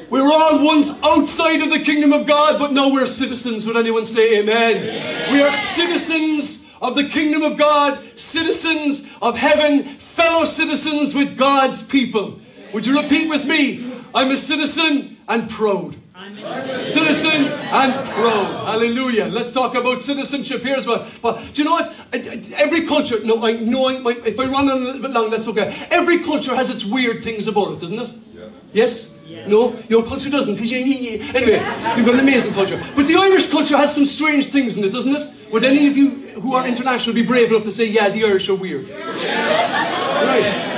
We're 0.08 0.32
all 0.32 0.64
once 0.64 0.88
outside 1.02 1.60
of 1.60 1.68
the 1.68 1.80
kingdom 1.80 2.14
of 2.14 2.26
God, 2.26 2.58
but 2.58 2.72
now 2.72 2.88
we're 2.88 3.06
citizens. 3.06 3.66
Would 3.66 3.76
anyone 3.76 4.06
say 4.06 4.38
amen? 4.38 4.76
amen? 4.78 5.32
We 5.34 5.42
are 5.42 5.52
citizens 5.52 6.60
of 6.80 6.96
the 6.96 7.10
kingdom 7.10 7.42
of 7.42 7.58
God, 7.58 8.02
citizens 8.18 9.02
of 9.20 9.36
heaven, 9.36 9.98
fellow 9.98 10.46
citizens 10.46 11.14
with 11.14 11.36
God's 11.36 11.82
people. 11.82 12.40
Would 12.72 12.86
you 12.86 12.98
repeat 13.02 13.28
with 13.28 13.44
me? 13.44 14.02
I'm 14.14 14.30
a 14.30 14.38
citizen 14.38 15.18
and 15.28 15.50
proud. 15.50 15.99
Citizen 16.20 17.46
and 17.48 18.08
pro. 18.10 18.30
Hallelujah. 18.66 19.24
Let's 19.26 19.52
talk 19.52 19.74
about 19.74 20.02
citizenship. 20.02 20.62
here 20.62 20.76
as 20.76 20.86
well. 20.86 21.06
But 21.22 21.54
do 21.54 21.62
you 21.62 21.64
know 21.64 21.72
what? 21.72 21.94
Every 22.12 22.86
culture, 22.86 23.24
no, 23.24 23.42
I 23.42 23.52
know, 23.52 23.86
I, 23.86 24.12
if 24.26 24.38
I 24.38 24.44
run 24.44 24.68
on 24.68 24.82
a 24.82 24.84
little 24.84 25.00
bit 25.00 25.12
long, 25.12 25.30
that's 25.30 25.48
okay. 25.48 25.74
Every 25.90 26.18
culture 26.18 26.54
has 26.54 26.68
its 26.68 26.84
weird 26.84 27.24
things 27.24 27.46
about 27.46 27.72
it, 27.72 27.80
doesn't 27.80 27.98
it? 27.98 28.10
Yeah. 28.34 28.48
Yes? 28.74 29.08
Yeah. 29.26 29.46
No? 29.46 29.78
Your 29.88 30.02
culture 30.04 30.28
doesn't. 30.28 30.58
Anyway, 30.58 31.58
you've 31.96 32.06
got 32.06 32.14
an 32.14 32.20
amazing 32.20 32.52
culture. 32.52 32.84
But 32.94 33.06
the 33.06 33.16
Irish 33.16 33.48
culture 33.48 33.78
has 33.78 33.94
some 33.94 34.04
strange 34.04 34.48
things 34.48 34.76
in 34.76 34.84
it, 34.84 34.90
doesn't 34.90 35.14
it? 35.16 35.30
Would 35.52 35.64
any 35.64 35.86
of 35.86 35.96
you 35.96 36.10
who 36.40 36.54
are 36.54 36.66
international 36.66 37.14
be 37.14 37.22
brave 37.22 37.50
enough 37.50 37.64
to 37.64 37.70
say, 37.72 37.86
yeah, 37.86 38.10
the 38.10 38.24
Irish 38.26 38.48
are 38.50 38.54
weird? 38.54 38.88
Yeah. 38.88 40.24
Right. 40.24 40.70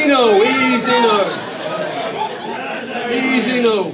Easy 0.00 0.08
no, 0.08 0.42
easy 0.42 0.86
no. 0.88 1.16
Easy 3.12 3.60
no. 3.60 3.92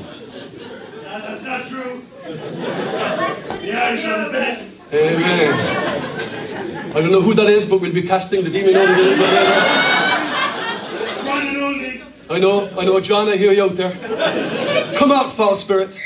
That's 1.03 1.43
not 1.43 1.67
true. 1.67 2.05
The 2.23 3.73
Irish 3.73 4.05
are 4.05 4.25
the 4.27 4.31
best. 4.31 4.69
Amen. 4.93 5.53
I 6.97 7.01
don't 7.01 7.11
know 7.11 7.21
who 7.21 7.35
that 7.35 7.49
is, 7.49 7.67
but 7.67 7.81
we'll 7.81 7.93
be 7.93 8.03
casting 8.03 8.45
the 8.45 8.51
demon 8.51 8.77
out 8.77 8.89
of 8.89 8.97
it. 8.99 9.19
I 12.31 12.39
know, 12.39 12.71
I 12.79 12.85
know, 12.85 13.01
John, 13.01 13.29
I 13.29 13.37
hear 13.37 13.51
you 13.51 13.65
out 13.65 13.75
there. 13.75 13.91
Come 14.97 15.11
out, 15.11 15.33
foul 15.33 15.57
spirit. 15.57 16.01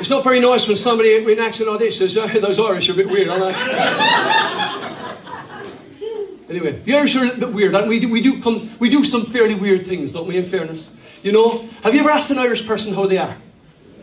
It's 0.00 0.08
not 0.08 0.24
very 0.24 0.40
nice 0.40 0.66
when 0.66 0.78
somebody 0.78 1.14
action 1.38 1.66
like 1.66 1.80
this 1.80 1.98
says, 1.98 2.14
those 2.40 2.58
Irish 2.58 2.88
are 2.88 2.92
a 2.92 2.96
bit 2.96 3.10
weird, 3.10 3.28
aren't 3.28 3.54
they? 3.54 4.53
Anyway, 6.54 6.78
the 6.84 6.94
Irish 6.94 7.16
are 7.16 7.24
a 7.24 7.34
bit 7.34 7.52
weird, 7.52 7.74
and 7.74 7.88
we 7.88 7.98
do, 7.98 8.08
we 8.08 8.20
do 8.20 8.40
come, 8.40 8.70
we 8.78 8.88
do 8.88 9.02
some 9.02 9.26
fairly 9.26 9.56
weird 9.56 9.88
things, 9.88 10.12
don't 10.12 10.28
we? 10.28 10.36
In 10.36 10.44
fairness, 10.44 10.88
you 11.24 11.32
know, 11.32 11.68
have 11.82 11.92
you 11.92 11.98
ever 11.98 12.10
asked 12.10 12.30
an 12.30 12.38
Irish 12.38 12.64
person 12.64 12.94
how 12.94 13.06
they 13.06 13.18
are? 13.18 13.36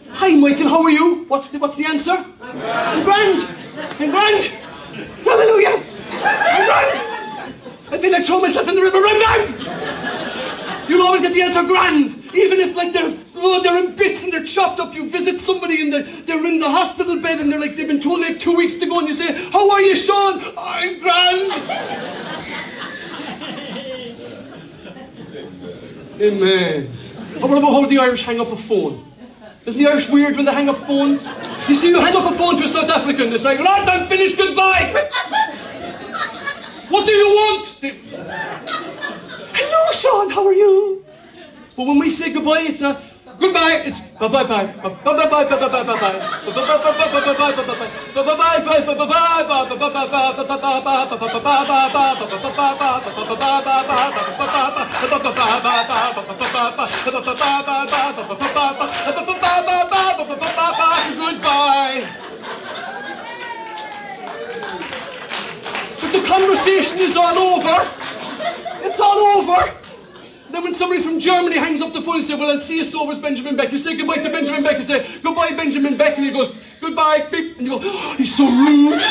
Hi, 0.10 0.36
Michael. 0.36 0.68
How 0.68 0.84
are 0.84 0.90
you? 0.92 1.24
What's 1.30 1.48
the 1.48 1.60
What's 1.60 1.78
the 1.78 1.86
answer? 1.86 2.12
I'm 2.42 3.04
grand. 3.06 3.48
I'm 3.98 4.12
grand. 4.12 4.44
Hallelujah. 5.24 5.82
I'm 6.12 6.66
grand. 6.66 7.56
I 7.90 7.98
feel 7.98 8.12
like 8.12 8.26
throwing 8.26 8.42
myself 8.42 8.68
in 8.68 8.76
the 8.76 8.82
river. 8.82 8.98
I'm 9.02 9.48
grand. 9.56 10.90
You'll 10.90 11.04
always 11.04 11.22
get 11.22 11.32
the 11.34 11.44
answer 11.44 11.64
grand, 11.64 12.21
even 12.34 12.60
if 12.60 12.76
like 12.76 12.94
they're 12.94 13.18
they're 13.64 13.78
in 13.78 13.96
bits 13.96 14.24
and 14.24 14.32
they're 14.32 14.44
chopped 14.46 14.80
up. 14.80 14.94
You 14.94 15.10
visit 15.10 15.40
somebody 15.40 15.82
and 15.82 15.92
the, 15.94 16.24
they're 16.26 16.46
in 16.46 16.60
the 16.60 16.70
hospital 16.70 17.20
bed 17.20 17.40
and 17.40 17.52
they're 17.52 17.60
like 17.60 17.76
they've 17.76 17.88
been 17.88 18.02
told 18.02 18.22
like 18.22 18.40
two 18.40 18.56
weeks 18.56 18.76
to 18.76 18.86
go, 18.86 19.00
and 19.00 19.08
you 19.08 19.14
say, 19.14 19.34
"How 19.52 19.70
are 19.70 19.82
you, 19.82 19.96
Sean? 19.96 20.42
I'm 20.58 21.00
grand." 21.00 21.52
Amen. 26.22 26.96
And 27.34 27.42
what 27.42 27.58
about 27.58 27.72
how 27.72 27.86
the 27.88 27.98
Irish 27.98 28.24
hang 28.24 28.40
up 28.40 28.52
a 28.52 28.56
phone? 28.56 29.12
Isn't 29.66 29.80
the 29.82 29.90
Irish 29.90 30.08
weird 30.10 30.36
when 30.36 30.46
they 30.46 30.54
hang 30.54 30.70
up 30.70 30.78
phones? 30.78 31.28
You 31.68 31.76
see, 31.76 31.90
you 31.90 32.00
hang 32.00 32.16
up 32.16 32.32
a 32.32 32.38
phone 32.38 32.58
to 32.58 32.64
a 32.64 32.68
South 32.68 32.90
African, 32.90 33.34
it's 33.34 33.44
like, 33.44 33.60
Lord, 33.60 33.88
I'm 33.88 34.08
finished, 34.08 34.38
goodbye. 34.38 35.10
what 36.90 37.08
do 37.08 37.12
you 37.12 37.28
want? 37.28 37.68
Hello, 37.82 38.82
Hello, 39.54 39.92
Sean, 39.94 40.30
how 40.30 40.46
are 40.46 40.54
you? 40.54 41.06
But 41.82 41.88
when 41.88 41.98
we 41.98 42.12
say 42.12 42.32
goodbye, 42.32 42.62
it's 42.62 42.80
not 42.80 43.02
goodbye, 43.40 43.82
it's 43.86 44.00
bye 44.20 44.28
bye 44.28 44.44
bye. 44.44 44.68
Bye 44.68 44.94
bye 44.94 45.26
bye 45.26 45.46
bye 45.50 45.58
bye 45.58 45.68
bye 45.68 45.82
bye 45.82 45.98
bye. 45.98 46.20
Bye 46.46 46.54
bye 46.54 46.78
bye 46.78 46.94
bye 46.94 47.34
bye 47.34 47.58
bye 47.58 47.82
bye 47.82 48.62
the 66.12 66.22
conversation 66.28 67.00
is 67.00 67.16
all 67.16 67.38
over. 67.38 67.90
It's 68.84 69.00
all 69.00 69.18
over. 69.18 69.81
Then 70.52 70.64
when 70.64 70.74
somebody 70.74 71.02
from 71.02 71.20
Germany 71.20 71.58
hangs 71.58 71.82
up 71.82 71.94
the 71.94 72.02
phone 72.02 72.16
and 72.16 72.24
says, 72.24 72.38
well, 72.38 72.52
I'll 72.52 72.60
see 72.60 72.78
you 72.78 72.84
so 72.84 73.06
with 73.06 73.22
Benjamin 73.22 73.56
Beck. 73.56 73.72
You 73.72 73.78
say 73.78 73.96
goodbye 73.96 74.18
to 74.18 74.30
Benjamin 74.30 74.64
Beck. 74.64 74.78
You 74.78 74.84
say, 74.84 75.20
goodbye, 75.24 75.52
Benjamin 75.52 75.96
Beck. 75.96 76.18
And 76.18 76.26
he 76.26 76.32
goes, 76.32 76.54
goodbye, 76.82 77.28
beep. 77.32 77.58
And 77.58 77.68
you 77.68 77.80
go, 77.80 77.82
oh, 77.82 78.16
he's 78.18 78.36
so 78.36 78.44
rude. 78.46 79.02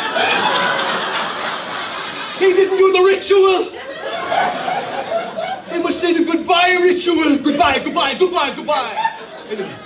he 2.38 2.52
didn't 2.52 2.76
do 2.76 2.92
the 2.92 3.00
ritual. 3.00 3.70
He 5.72 5.82
must 5.82 6.00
say 6.00 6.12
the 6.12 6.24
goodbye 6.24 6.72
ritual. 6.74 7.38
Goodbye, 7.38 7.78
goodbye, 7.78 8.14
goodbye, 8.14 8.54
goodbye. 8.54 9.16
Anyway. 9.48 9.76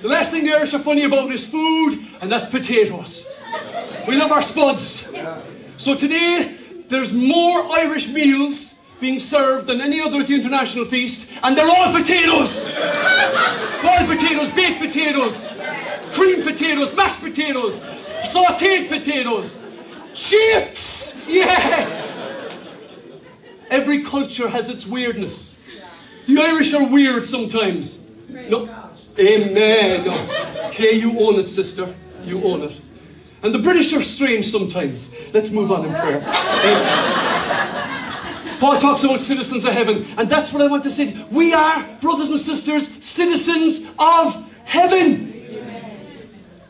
The 0.00 0.08
last 0.08 0.30
thing 0.30 0.44
the 0.44 0.54
Irish 0.54 0.72
are 0.72 0.78
funny 0.78 1.04
about 1.04 1.30
is 1.32 1.46
food, 1.46 1.98
and 2.20 2.30
that's 2.30 2.46
potatoes. 2.46 3.24
We 4.06 4.16
love 4.16 4.32
our 4.32 4.42
spuds. 4.42 5.04
So 5.76 5.94
today, 5.94 6.56
there's 6.88 7.12
more 7.12 7.64
Irish 7.72 8.08
meals 8.08 8.65
being 9.00 9.20
served 9.20 9.66
than 9.66 9.80
any 9.80 10.00
other 10.00 10.20
at 10.20 10.26
the 10.26 10.34
international 10.34 10.84
feast, 10.84 11.26
and 11.42 11.56
they're 11.56 11.68
all 11.68 11.92
potatoes. 11.92 12.64
Boiled 13.82 14.06
potatoes, 14.06 14.48
baked 14.54 14.80
potatoes, 14.80 15.46
cream 16.12 16.42
potatoes, 16.42 16.94
mashed 16.94 17.20
potatoes, 17.20 17.78
sauteed 18.30 18.88
potatoes, 18.88 19.58
chips. 20.14 21.14
Yeah. 21.26 22.02
Every 23.70 24.02
culture 24.02 24.48
has 24.48 24.68
its 24.68 24.86
weirdness. 24.86 25.54
The 26.26 26.40
Irish 26.40 26.72
are 26.72 26.84
weird 26.86 27.24
sometimes. 27.24 27.98
No. 28.28 28.68
Amen. 29.18 30.04
No. 30.04 30.68
Okay, 30.68 30.92
you 30.92 31.18
own 31.18 31.38
it, 31.38 31.48
sister. 31.48 31.94
You 32.24 32.42
own 32.44 32.62
it. 32.62 32.80
And 33.42 33.54
the 33.54 33.58
British 33.58 33.92
are 33.92 34.02
strange 34.02 34.50
sometimes. 34.50 35.08
Let's 35.32 35.50
move 35.50 35.70
on 35.70 35.84
in 35.84 35.94
prayer. 35.94 36.20
Paul 38.58 38.80
talks 38.80 39.04
about 39.04 39.20
citizens 39.20 39.64
of 39.64 39.72
heaven, 39.72 40.06
and 40.16 40.28
that's 40.28 40.52
what 40.52 40.62
I 40.62 40.66
want 40.66 40.82
to 40.84 40.90
say. 40.90 41.26
We 41.30 41.52
are, 41.52 41.84
brothers 42.00 42.30
and 42.30 42.38
sisters, 42.38 42.88
citizens 43.00 43.86
of 43.98 44.50
heaven. 44.64 45.32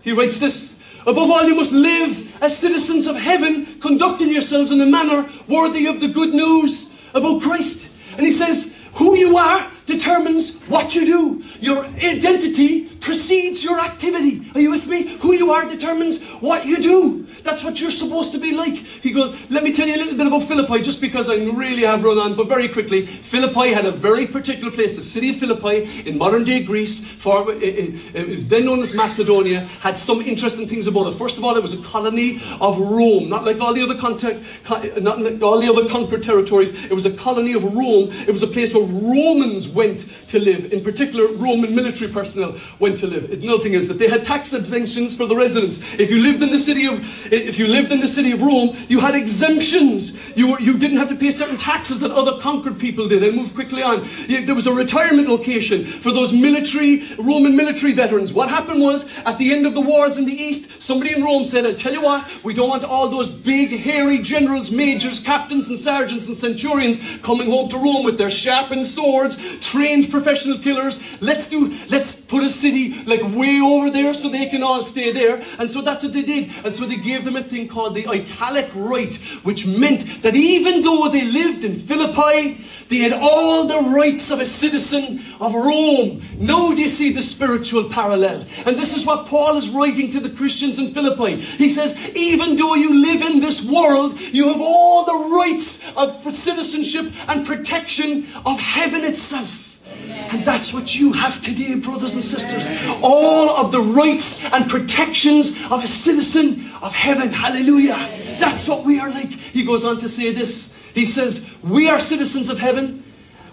He 0.03 0.12
writes 0.12 0.38
this 0.38 0.75
Above 1.07 1.31
all, 1.31 1.44
you 1.44 1.55
must 1.55 1.72
live 1.72 2.42
as 2.42 2.57
citizens 2.57 3.07
of 3.07 3.14
heaven, 3.16 3.79
conducting 3.81 4.29
yourselves 4.29 4.72
in 4.72 4.81
a 4.81 4.87
manner 4.87 5.31
worthy 5.49 5.87
of 5.87 6.01
the 6.01 6.09
good 6.09 6.35
news 6.35 6.88
about 7.14 7.42
Christ. 7.42 7.88
And 8.16 8.27
he 8.27 8.33
says, 8.33 8.72
Who 8.94 9.16
you 9.16 9.37
are 9.37 9.70
determines 9.87 10.51
what 10.68 10.96
you 10.96 11.07
do. 11.07 11.44
Your 11.61 11.85
identity 11.85 12.87
precedes 12.87 13.62
your 13.62 13.79
activity. 13.79 14.51
Are 14.55 14.61
you 14.61 14.70
with 14.70 14.88
me? 14.88 15.16
Who 15.18 15.33
you 15.33 15.53
are 15.53 15.68
determines 15.68 16.20
what 16.40 16.66
you 16.66 16.79
do. 16.83 17.27
That's 17.46 17.62
what 17.62 17.80
you're 17.80 17.92
supposed 17.92 18.32
to 18.32 18.38
be 18.38 18.52
like. 18.52 18.74
He 18.74 19.12
goes, 19.12 19.37
Let 19.50 19.62
me 19.62 19.72
tell 19.72 19.87
you 19.87 19.94
a 19.94 20.02
little 20.02 20.16
bit 20.16 20.26
about 20.26 20.42
Philippi, 20.42 20.82
just 20.82 21.00
because 21.00 21.30
I 21.30 21.37
really 21.37 21.85
have 21.85 22.02
run 22.02 22.18
on, 22.18 22.35
but 22.35 22.48
very 22.48 22.68
quickly. 22.68 23.06
Philippi 23.06 23.72
had 23.72 23.87
a 23.87 23.92
very 23.92 24.26
particular 24.26 24.72
place. 24.72 24.96
The 24.96 25.02
city 25.02 25.30
of 25.30 25.37
Philippi 25.37 26.09
in 26.09 26.18
modern 26.18 26.42
day 26.42 26.62
Greece, 26.64 26.98
for, 26.98 27.52
it, 27.52 27.62
it, 27.62 28.14
it 28.16 28.28
was 28.28 28.48
then 28.48 28.64
known 28.64 28.82
as 28.82 28.92
Macedonia, 28.92 29.61
had 29.80 29.96
some 29.96 30.22
interesting 30.22 30.68
things 30.68 30.88
about 30.88 31.06
it. 31.06 31.16
First 31.16 31.38
of 31.38 31.44
all, 31.44 31.56
it 31.56 31.62
was 31.62 31.72
a 31.72 31.82
colony 31.82 32.42
of 32.61 32.80
Rome, 32.80 33.28
not 33.28 33.44
like 33.44 33.61
all 33.61 33.72
the 33.72 33.82
other 33.82 33.96
contact, 33.96 34.40
not 35.00 35.20
like 35.20 35.40
all 35.40 35.61
the 35.61 35.68
other 35.68 35.88
conquered 35.88 36.24
territories. 36.24 36.72
It 36.72 36.94
was 36.94 37.06
a 37.06 37.12
colony 37.12 37.52
of 37.52 37.62
Rome. 37.62 38.11
It 38.11 38.32
was 38.32 38.42
a 38.42 38.48
place 38.48 38.74
where 38.74 38.82
Romans 38.82 39.68
went 39.68 40.06
to 40.28 40.40
live. 40.40 40.72
In 40.72 40.82
particular, 40.82 41.28
Roman 41.28 41.74
military 41.74 42.12
personnel 42.12 42.59
went 42.80 42.98
to 42.98 43.06
live. 43.06 43.30
Another 43.30 43.62
thing 43.62 43.74
is 43.74 43.87
that 43.87 43.98
they 43.98 44.09
had 44.09 44.24
tax 44.24 44.52
exemptions 44.52 45.14
for 45.14 45.26
the 45.26 45.37
residents. 45.37 45.78
If 45.96 46.11
you 46.11 46.18
lived 46.20 46.42
in 46.42 46.50
the 46.50 46.59
city 46.59 46.87
of, 46.87 47.00
if 47.37 47.59
you 47.59 47.66
lived 47.66 47.92
in 47.92 48.01
the 48.01 48.09
city 48.09 48.33
of 48.33 48.42
Rome, 48.42 48.77
you 48.88 49.01
had 49.01 49.14
exemptions. 49.14 50.12
You, 50.35 50.53
were, 50.53 50.61
you 50.61 50.79
didn't 50.79 50.99
have 50.99 51.09
to 51.09 51.16
pay 51.16 51.31
certain 51.31 51.57
taxes 51.57 52.01
that 52.01 52.11
other 52.11 52.40
conquered 52.40 52.79
people 52.79 53.09
did. 53.09 53.22
I 53.22 53.31
moved 53.31 53.55
quickly 53.55 53.83
on. 53.83 54.09
There 54.29 54.55
was 54.55 54.66
a 54.66 54.72
retirement 54.72 55.29
location 55.29 55.87
for 55.87 56.12
those 56.12 56.33
military, 56.33 57.14
Roman 57.18 57.57
military 57.57 57.92
veterans. 57.92 58.33
What 58.33 58.49
happened 58.49 58.81
was, 58.81 59.05
at 59.25 59.38
the 59.38 59.53
end 59.53 59.66
of 59.66 59.75
the 59.75 59.81
wars 59.81 60.16
in 60.16 60.25
the 60.25 60.33
East, 60.33 60.68
somebody 60.81 61.14
in 61.14 61.22
Rome 61.22 61.44
said, 61.44 61.66
I 61.66 61.75
tell 61.75 61.92
you 61.92 62.03
what, 62.03 62.27
we 62.42 62.55
don't 62.55 62.68
want 62.68 62.85
all 62.85 63.09
those 63.09 63.29
big, 63.29 63.70
hairy 63.79 64.18
generals, 64.18 64.70
majors, 64.70 65.20
captains, 65.20 65.68
and 65.68 65.79
sergeants 65.79 66.29
and 66.29 66.37
centurions 66.37 66.99
coming 67.22 67.51
home 67.51 67.68
to 67.70 67.77
Rome 67.77 68.05
with 68.05 68.18
their 68.18 68.31
sharpened 68.31 68.87
swords, 68.87 69.37
trained 69.61 70.11
professional 70.11 70.59
killers. 70.59 70.99
Let's 71.20 71.49
do, 71.49 71.79
let's 71.88 72.14
put 72.14 72.42
a 72.42 72.51
city 72.51 73.05
like 73.05 73.22
way 73.22 73.61
over 73.61 73.90
there 73.90 74.14
so 74.14 74.29
they 74.29 74.46
can 74.46 74.62
all 74.62 74.85
stay 74.85 75.12
there. 75.12 75.44
And 75.59 75.70
so 75.70 75.81
that's 75.83 76.03
what 76.03 76.12
they 76.12 76.22
did. 76.22 76.51
And 76.64 76.75
so 76.75 76.87
they 76.87 76.96
gave 76.96 77.25
them 77.26 77.36
a 77.36 77.42
thing 77.42 77.68
called 77.68 77.94
the 77.94 78.08
italic 78.08 78.70
right, 78.74 79.14
which 79.42 79.66
meant 79.66 80.22
that 80.22 80.34
even 80.34 80.80
though 80.80 81.08
they 81.08 81.26
lived 81.26 81.64
in 81.64 81.78
Philippi, 81.78 82.64
they 82.88 82.98
had 82.98 83.12
all 83.12 83.66
the 83.66 83.90
rights 83.90 84.30
of 84.30 84.40
a 84.40 84.46
citizen 84.46 85.22
of 85.40 85.54
Rome. 85.54 86.22
Now 86.38 86.72
do 86.72 86.80
you 86.80 86.88
see 86.88 87.12
the 87.12 87.20
spiritual 87.20 87.90
parallel? 87.90 88.46
And 88.64 88.78
this 88.78 88.96
is 88.96 89.04
what 89.04 89.26
Paul 89.26 89.58
is 89.58 89.68
writing 89.68 90.10
to 90.12 90.20
the 90.20 90.30
Christians 90.30 90.78
in 90.78 90.94
Philippi. 90.94 91.36
He 91.36 91.68
says, 91.68 91.94
even 92.14 92.56
though 92.56 92.74
you 92.74 92.94
live 92.94 93.22
in 93.22 93.40
this 93.40 93.60
world, 93.60 94.18
you 94.20 94.48
have 94.48 94.60
all 94.60 95.04
the 95.04 95.36
rights 95.36 95.80
of 95.96 96.22
citizenship 96.32 97.12
and 97.28 97.44
protection 97.44 98.28
of 98.46 98.58
heaven 98.58 99.04
itself. 99.04 99.64
And 100.08 100.44
that's 100.44 100.72
what 100.72 100.94
you 100.94 101.12
have 101.12 101.42
today, 101.42 101.74
brothers 101.76 102.14
and 102.14 102.22
sisters. 102.22 102.66
All 103.02 103.50
of 103.50 103.70
the 103.70 103.80
rights 103.80 104.42
and 104.44 104.68
protections 104.68 105.50
of 105.70 105.84
a 105.84 105.86
citizen 105.86 106.65
of 106.82 106.94
heaven. 106.94 107.32
Hallelujah. 107.32 108.36
That's 108.38 108.66
what 108.68 108.84
we 108.84 108.98
are 108.98 109.10
like. 109.10 109.30
He 109.30 109.64
goes 109.64 109.84
on 109.84 110.00
to 110.00 110.08
say 110.08 110.32
this. 110.32 110.72
He 110.94 111.06
says, 111.06 111.44
We 111.62 111.88
are 111.88 112.00
citizens 112.00 112.48
of 112.48 112.58
heaven 112.58 113.04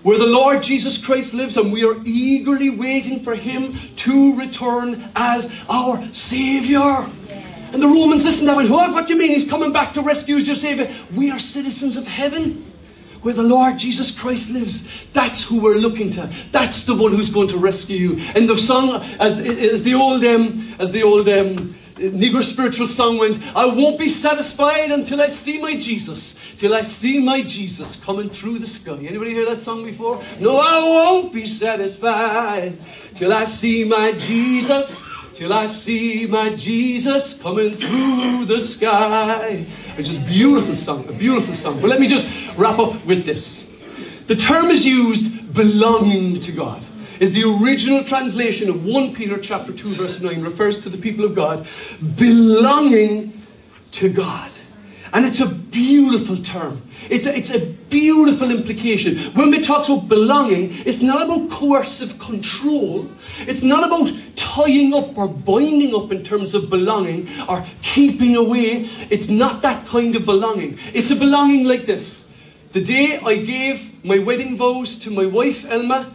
where 0.03 0.17
the 0.17 0.25
Lord 0.25 0.61
Jesus 0.61 0.97
Christ 0.97 1.33
lives, 1.33 1.55
and 1.55 1.71
we 1.71 1.85
are 1.85 1.95
eagerly 2.03 2.69
waiting 2.69 3.21
for 3.21 3.35
him 3.35 3.77
to 3.97 4.35
return 4.37 5.09
as 5.15 5.49
our 5.69 6.05
Savior. 6.13 7.09
And 7.73 7.81
the 7.81 7.87
Romans 7.87 8.23
listened 8.23 8.47
to 8.47 8.59
him 8.59 8.69
what 8.69 9.07
do 9.07 9.13
you 9.13 9.19
mean? 9.19 9.31
He's 9.31 9.49
coming 9.49 9.73
back 9.73 9.93
to 9.95 10.01
rescue 10.01 10.37
as 10.37 10.45
your 10.45 10.55
Savior. 10.55 10.93
We 11.15 11.31
are 11.31 11.39
citizens 11.39 11.97
of 11.97 12.05
heaven 12.05 12.71
where 13.23 13.33
the 13.33 13.43
Lord 13.43 13.79
Jesus 13.79 14.11
Christ 14.11 14.49
lives. 14.49 14.85
That's 15.13 15.43
who 15.43 15.59
we're 15.59 15.77
looking 15.77 16.11
to. 16.11 16.31
That's 16.51 16.83
the 16.83 16.93
one 16.93 17.13
who's 17.13 17.29
going 17.29 17.47
to 17.47 17.57
rescue 17.57 17.97
you. 17.97 18.19
And 18.35 18.47
the 18.47 18.57
song, 18.57 19.01
as, 19.19 19.39
as 19.39 19.83
the 19.83 19.95
old, 19.95 20.23
um, 20.25 20.75
as 20.77 20.91
the 20.91 21.03
old 21.03 21.27
um, 21.29 21.75
Negro 21.95 22.43
spiritual 22.43 22.87
song 22.87 23.17
went, 23.17 23.43
I 23.55 23.65
won't 23.65 23.99
be 23.99 24.09
satisfied 24.09 24.91
until 24.91 25.21
I 25.21 25.27
see 25.27 25.59
my 25.59 25.75
Jesus, 25.75 26.35
till 26.57 26.73
I 26.73 26.81
see 26.81 27.19
my 27.19 27.41
Jesus 27.41 27.95
coming 27.97 28.29
through 28.29 28.59
the 28.59 28.67
sky. 28.67 28.97
Anybody 29.07 29.31
hear 29.31 29.45
that 29.45 29.61
song 29.61 29.83
before? 29.83 30.21
No, 30.39 30.57
I 30.57 30.79
won't 30.79 31.31
be 31.31 31.45
satisfied 31.45 32.77
till 33.15 33.31
I 33.31 33.45
see 33.45 33.83
my 33.83 34.13
Jesus 34.13 35.03
till 35.33 35.51
I 35.51 35.65
see 35.65 36.27
my 36.27 36.55
Jesus 36.55 37.33
coming 37.33 37.75
through 37.75 38.45
the 38.45 38.61
sky. 38.61 39.65
It's 39.97 40.07
just 40.07 40.25
beautiful 40.27 40.75
song, 40.75 41.09
a 41.09 41.11
beautiful 41.11 41.55
song. 41.55 41.81
But 41.81 41.89
let 41.89 41.99
me 41.99 42.07
just 42.07 42.27
wrap 42.55 42.77
up 42.79 43.03
with 43.05 43.25
this. 43.25 43.65
The 44.27 44.35
term 44.35 44.69
is 44.69 44.85
used 44.85 45.53
belonging 45.53 46.39
to 46.41 46.51
God. 46.51 46.85
Is 47.19 47.31
the 47.31 47.43
original 47.43 48.03
translation 48.03 48.69
of 48.69 48.85
1 48.85 49.13
Peter 49.13 49.37
chapter 49.37 49.71
2 49.71 49.95
verse 49.95 50.19
9 50.19 50.41
refers 50.41 50.79
to 50.81 50.89
the 50.89 50.97
people 50.97 51.25
of 51.25 51.35
God 51.35 51.67
belonging 52.15 53.41
to 53.93 54.09
God. 54.09 54.51
And 55.13 55.27
it's 55.27 55.39
a 55.39 55.45
beautiful 55.45 56.37
term. 56.37 56.81
It's 57.07 57.27
a, 57.27 57.37
it's 57.37 57.51
a 57.51 57.59
beautiful 57.59 58.49
implication. 58.49 59.31
When 59.35 59.51
we 59.51 59.61
talk 59.61 59.87
about 59.87 60.09
belonging, 60.09 60.73
it's 60.87 61.03
not 61.03 61.21
about 61.21 61.51
coercive 61.51 62.17
control. 62.17 63.11
It's 63.41 63.61
not 63.61 63.85
about 63.85 64.11
tying 64.35 64.91
up 64.95 65.15
or 65.15 65.27
binding 65.27 65.93
up 65.93 66.11
in 66.11 66.23
terms 66.23 66.55
of 66.55 66.71
belonging 66.71 67.29
or 67.47 67.63
keeping 67.83 68.35
away. 68.35 68.89
It's 69.11 69.29
not 69.29 69.61
that 69.61 69.85
kind 69.85 70.15
of 70.15 70.25
belonging. 70.25 70.79
It's 70.95 71.11
a 71.11 71.15
belonging 71.15 71.65
like 71.65 71.85
this. 71.85 72.25
The 72.71 72.83
day 72.83 73.19
I 73.19 73.37
gave 73.37 74.03
my 74.03 74.17
wedding 74.17 74.57
vows 74.57 74.97
to 74.97 75.11
my 75.11 75.27
wife, 75.27 75.63
Elma, 75.65 76.11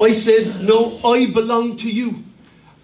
I 0.00 0.12
said, 0.12 0.62
No, 0.62 1.00
I 1.04 1.26
belong 1.26 1.76
to 1.78 1.90
you. 1.90 2.24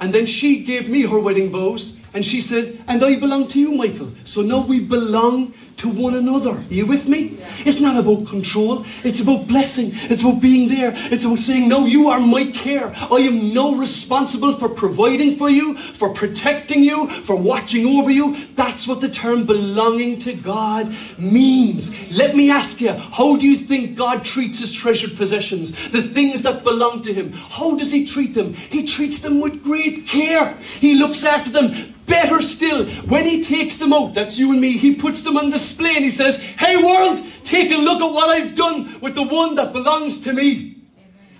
And 0.00 0.14
then 0.14 0.26
she 0.26 0.64
gave 0.64 0.88
me 0.88 1.02
her 1.02 1.18
wedding 1.18 1.50
vows, 1.50 1.96
and 2.14 2.24
she 2.24 2.40
said, 2.40 2.82
And 2.86 3.04
I 3.04 3.18
belong 3.18 3.48
to 3.48 3.60
you, 3.60 3.72
Michael. 3.72 4.12
So 4.24 4.40
now 4.42 4.64
we 4.64 4.80
belong 4.80 5.52
to 5.78 5.88
one 5.88 6.14
another. 6.14 6.50
Are 6.50 6.64
you 6.68 6.86
with 6.86 7.08
me? 7.08 7.38
It's 7.64 7.80
not 7.80 7.96
about 7.96 8.26
control. 8.26 8.84
It's 9.04 9.20
about 9.20 9.46
blessing. 9.46 9.92
It's 9.94 10.22
about 10.22 10.40
being 10.40 10.68
there. 10.68 10.92
It's 10.94 11.24
about 11.24 11.38
saying, 11.38 11.68
no, 11.68 11.86
you 11.86 12.08
are 12.08 12.20
my 12.20 12.50
care. 12.50 12.94
I 12.94 13.16
am 13.16 13.54
now 13.54 13.74
responsible 13.74 14.58
for 14.58 14.68
providing 14.68 15.36
for 15.36 15.48
you, 15.48 15.76
for 15.76 16.12
protecting 16.12 16.82
you, 16.82 17.08
for 17.22 17.36
watching 17.36 17.86
over 17.86 18.10
you. 18.10 18.36
That's 18.54 18.86
what 18.86 19.00
the 19.00 19.08
term 19.08 19.46
belonging 19.46 20.18
to 20.20 20.34
God 20.34 20.94
means. 21.18 21.90
Let 22.10 22.36
me 22.36 22.50
ask 22.50 22.80
you, 22.80 22.92
how 22.92 23.36
do 23.36 23.46
you 23.46 23.56
think 23.56 23.96
God 23.96 24.24
treats 24.24 24.58
his 24.58 24.72
treasured 24.72 25.16
possessions? 25.16 25.72
The 25.90 26.02
things 26.02 26.42
that 26.42 26.64
belong 26.64 27.02
to 27.02 27.14
him. 27.14 27.32
How 27.32 27.76
does 27.76 27.90
he 27.90 28.06
treat 28.06 28.34
them? 28.34 28.54
He 28.54 28.86
treats 28.86 29.20
them 29.20 29.40
with 29.40 29.62
great 29.62 30.06
care. 30.06 30.56
He 30.80 30.94
looks 30.94 31.24
after 31.24 31.50
them 31.50 31.94
Better 32.10 32.42
still, 32.42 32.86
when 33.02 33.24
he 33.24 33.40
takes 33.40 33.76
them 33.76 33.92
out, 33.92 34.14
that's 34.14 34.36
you 34.36 34.50
and 34.50 34.60
me, 34.60 34.76
he 34.76 34.96
puts 34.96 35.22
them 35.22 35.36
on 35.36 35.50
display 35.60 35.96
and 35.96 36.04
he 36.04 36.10
says, 36.10 36.36
Hey 36.36 36.76
world, 36.76 37.24
take 37.44 37.70
a 37.70 37.76
look 37.76 38.00
at 38.02 38.12
what 38.12 38.28
I've 38.30 38.54
done 38.54 39.00
with 39.00 39.14
the 39.14 39.22
one 39.22 39.54
that 39.56 39.72
belongs 39.72 40.20
to 40.20 40.32
me. 40.32 40.82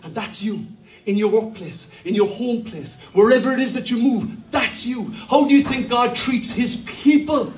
And 0.03 0.15
that's 0.15 0.43
you. 0.43 0.67
In 1.07 1.17
your 1.17 1.31
workplace, 1.31 1.89
in 2.05 2.15
your 2.15 2.29
home 2.29 2.63
place, 2.63 2.97
wherever 3.15 3.53
it 3.53 3.59
is 3.59 3.73
that 3.73 3.91
you 3.91 3.97
move, 3.97 4.31
that's 4.51 4.85
you. 4.85 5.11
How 5.29 5.47
do 5.47 5.55
you 5.55 5.65
think 5.65 5.89
God 5.89 6.15
treats 6.15 6.51
his 6.51 6.77
people? 6.87 7.53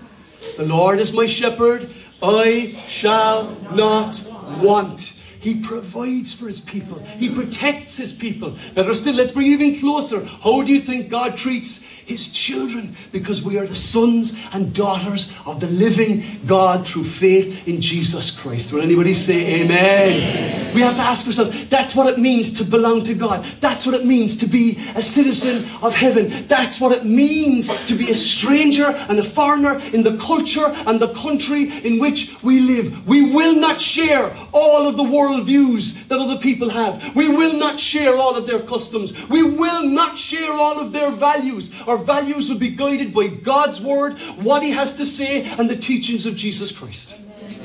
The 0.56 0.64
Lord 0.64 1.00
is 1.00 1.12
my 1.12 1.26
shepherd, 1.26 1.92
I 2.22 2.80
shall 2.86 3.50
not 3.72 4.20
want. 4.60 5.12
He 5.42 5.56
provides 5.56 6.32
for 6.32 6.46
his 6.46 6.60
people. 6.60 7.00
He 7.18 7.28
protects 7.28 7.96
his 7.96 8.12
people. 8.12 8.56
Better 8.74 8.94
still, 8.94 9.14
let's 9.14 9.32
bring 9.32 9.48
it 9.48 9.60
even 9.60 9.80
closer. 9.80 10.24
How 10.24 10.62
do 10.62 10.72
you 10.72 10.80
think 10.80 11.08
God 11.08 11.36
treats 11.36 11.80
his 12.06 12.28
children 12.28 12.96
because 13.12 13.42
we 13.42 13.58
are 13.58 13.66
the 13.66 13.76
sons 13.76 14.32
and 14.52 14.74
daughters 14.74 15.30
of 15.46 15.60
the 15.60 15.66
living 15.66 16.40
God 16.46 16.86
through 16.86 17.04
faith 17.04 17.66
in 17.66 17.80
Jesus 17.80 18.30
Christ. 18.30 18.72
Will 18.72 18.82
anybody 18.82 19.14
say 19.14 19.62
amen? 19.62 19.72
amen? 19.72 20.74
We 20.74 20.80
have 20.80 20.96
to 20.96 21.02
ask 21.02 21.26
ourselves 21.26 21.68
that's 21.68 21.94
what 21.94 22.12
it 22.12 22.18
means 22.18 22.52
to 22.54 22.64
belong 22.64 23.04
to 23.04 23.14
God. 23.14 23.44
That's 23.60 23.86
what 23.86 23.94
it 23.94 24.04
means 24.04 24.36
to 24.38 24.46
be 24.46 24.78
a 24.94 25.02
citizen 25.02 25.68
of 25.80 25.94
heaven. 25.94 26.46
That's 26.48 26.80
what 26.80 26.92
it 26.92 27.04
means 27.04 27.68
to 27.86 27.94
be 27.94 28.10
a 28.10 28.16
stranger 28.16 28.86
and 28.86 29.18
a 29.18 29.24
foreigner 29.24 29.78
in 29.78 30.02
the 30.02 30.16
culture 30.18 30.66
and 30.66 31.00
the 31.00 31.12
country 31.14 31.84
in 31.84 31.98
which 31.98 32.34
we 32.42 32.60
live. 32.60 33.06
We 33.06 33.32
will 33.32 33.54
not 33.54 33.80
share 33.80 34.36
all 34.52 34.88
of 34.88 34.96
the 34.96 35.04
worldviews 35.32 36.08
that 36.08 36.18
other 36.18 36.38
people 36.38 36.70
have. 36.70 37.14
We 37.14 37.28
will 37.28 37.54
not 37.54 37.78
share 37.78 38.16
all 38.16 38.36
of 38.36 38.46
their 38.46 38.60
customs. 38.60 39.12
We 39.28 39.42
will 39.42 39.82
not 39.82 40.18
share 40.18 40.52
all 40.52 40.78
of 40.78 40.92
their 40.92 41.10
values 41.10 41.70
our 41.86 41.98
values 41.98 42.48
will 42.48 42.58
be 42.58 42.70
guided 42.70 43.12
by 43.12 43.28
God's 43.28 43.80
word, 43.80 44.18
what 44.36 44.62
He 44.62 44.70
has 44.70 44.92
to 44.94 45.06
say, 45.06 45.44
and 45.44 45.68
the 45.68 45.76
teachings 45.76 46.26
of 46.26 46.36
Jesus 46.36 46.72
Christ. 46.72 47.14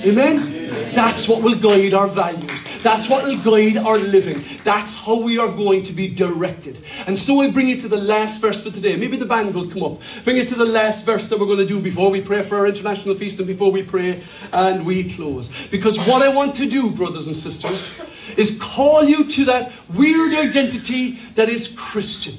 Amen? 0.02 0.94
That's 0.94 1.28
what 1.28 1.42
will 1.42 1.56
guide 1.56 1.94
our 1.94 2.08
values. 2.08 2.64
That's 2.82 3.10
what 3.10 3.26
will 3.26 3.38
guide 3.38 3.78
our 3.78 3.98
living. 3.98 4.44
That's 4.64 4.96
how 4.96 5.16
we 5.16 5.38
are 5.38 5.48
going 5.48 5.84
to 5.84 5.94
be 5.94 6.08
directed. 6.08 6.84
And 7.06 7.18
so 7.18 7.42
I 7.42 7.50
bring 7.50 7.68
you 7.68 7.80
to 7.82 7.88
the 7.88 7.98
last 7.98 8.42
verse 8.42 8.62
for 8.62 8.72
today. 8.72 8.96
Maybe 8.96 9.18
the 9.18 9.26
band 9.26 9.54
will 9.54 9.68
come 9.68 9.84
up. 9.84 10.02
Bring 10.24 10.38
you 10.38 10.46
to 10.46 10.56
the 10.56 10.66
last 10.66 11.06
verse 11.06 11.28
that 11.28 11.40
we're 11.40 11.46
going 11.46 11.60
to 11.60 11.66
do 11.66 11.80
before 11.80 12.10
we 12.10 12.22
pray 12.22 12.44
for 12.44 12.58
our 12.58 12.68
international 12.68 13.16
feast 13.16 13.38
and 13.40 13.48
before 13.48 13.72
we 13.72 13.84
pray 13.84 14.24
and 14.52 14.86
we 14.86 15.14
close. 15.14 15.50
Because 15.72 15.98
what 16.00 16.22
I 16.22 16.30
want 16.30 16.56
to 16.56 16.68
do, 16.68 16.90
brothers 16.90 17.28
and 17.28 17.36
sisters, 17.36 17.88
is 18.36 18.58
call 18.60 19.04
you 19.04 19.30
to 19.32 19.46
that 19.46 19.72
weird 19.94 20.34
identity 20.34 21.20
that 21.36 21.50
is 21.50 21.68
Christian. 21.70 22.38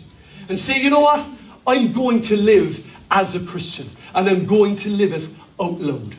And 0.48 0.58
say, 0.58 0.80
you 0.80 0.90
know 0.90 1.00
what? 1.00 1.26
I'm 1.66 1.92
going 1.92 2.22
to 2.22 2.36
live 2.36 2.84
as 3.10 3.34
a 3.34 3.40
Christian 3.40 3.90
and 4.14 4.28
I'm 4.28 4.46
going 4.46 4.76
to 4.76 4.88
live 4.88 5.12
it 5.12 5.28
out 5.60 5.80
loud. 5.80 6.16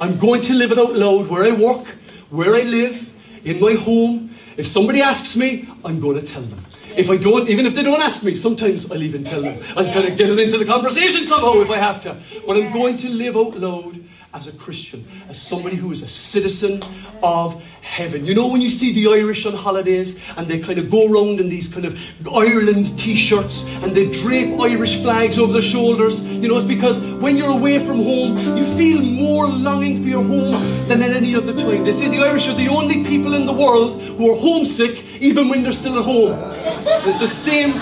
I'm 0.00 0.18
going 0.18 0.42
to 0.42 0.54
live 0.54 0.72
it 0.72 0.78
out 0.78 0.94
loud 0.94 1.28
where 1.28 1.44
I 1.44 1.52
work, 1.52 1.86
where 2.30 2.54
I 2.54 2.62
live, 2.62 3.12
in 3.44 3.60
my 3.60 3.74
home. 3.74 4.34
If 4.56 4.66
somebody 4.66 5.02
asks 5.02 5.36
me, 5.36 5.68
I'm 5.84 6.00
going 6.00 6.20
to 6.20 6.26
tell 6.26 6.42
them. 6.42 6.64
If 6.96 7.10
I 7.10 7.16
don't, 7.16 7.48
even 7.48 7.66
if 7.66 7.74
they 7.74 7.82
don't 7.82 8.00
ask 8.00 8.22
me, 8.22 8.36
sometimes 8.36 8.90
I'll 8.90 9.02
even 9.02 9.24
tell 9.24 9.42
them. 9.42 9.62
I'll 9.76 9.92
kind 9.92 10.08
of 10.08 10.16
get 10.16 10.30
it 10.30 10.38
into 10.38 10.58
the 10.58 10.64
conversation 10.64 11.26
somehow 11.26 11.60
if 11.60 11.70
I 11.70 11.78
have 11.78 12.02
to. 12.02 12.16
But 12.46 12.56
I'm 12.56 12.72
going 12.72 12.96
to 12.98 13.08
live 13.08 13.36
out 13.36 13.56
loud 13.56 14.04
as 14.34 14.48
a 14.48 14.52
Christian, 14.52 15.06
as 15.28 15.40
somebody 15.40 15.76
who 15.76 15.92
is 15.92 16.02
a 16.02 16.08
citizen 16.08 16.82
of 17.22 17.62
heaven. 17.82 18.26
You 18.26 18.34
know, 18.34 18.48
when 18.48 18.60
you 18.60 18.68
see 18.68 18.92
the 18.92 19.06
Irish 19.06 19.46
on 19.46 19.54
holidays 19.54 20.18
and 20.36 20.48
they 20.48 20.58
kind 20.58 20.80
of 20.80 20.90
go 20.90 21.06
around 21.08 21.38
in 21.38 21.48
these 21.48 21.68
kind 21.68 21.84
of 21.84 21.96
Ireland 22.26 22.98
t 22.98 23.14
shirts 23.14 23.62
and 23.62 23.96
they 23.96 24.10
drape 24.10 24.58
Irish 24.60 25.00
flags 25.00 25.38
over 25.38 25.52
their 25.52 25.62
shoulders, 25.62 26.20
you 26.22 26.48
know, 26.48 26.56
it's 26.56 26.66
because 26.66 26.98
when 26.98 27.36
you're 27.36 27.52
away 27.52 27.78
from 27.86 28.02
home, 28.02 28.56
you 28.56 28.66
feel 28.76 29.00
more 29.00 29.46
longing 29.46 30.02
for 30.02 30.08
your 30.08 30.24
home 30.24 30.88
than 30.88 31.00
at 31.00 31.12
any 31.12 31.36
other 31.36 31.56
time. 31.56 31.84
They 31.84 31.92
say 31.92 32.08
the 32.08 32.18
Irish 32.18 32.48
are 32.48 32.56
the 32.56 32.68
only 32.68 33.04
people 33.04 33.34
in 33.34 33.46
the 33.46 33.52
world 33.52 34.02
who 34.02 34.32
are 34.32 34.36
homesick 34.36 35.04
even 35.20 35.48
when 35.48 35.62
they're 35.62 35.72
still 35.72 35.96
at 35.96 36.04
home. 36.04 36.32
And 36.32 37.08
it's 37.08 37.20
the 37.20 37.28
same 37.28 37.72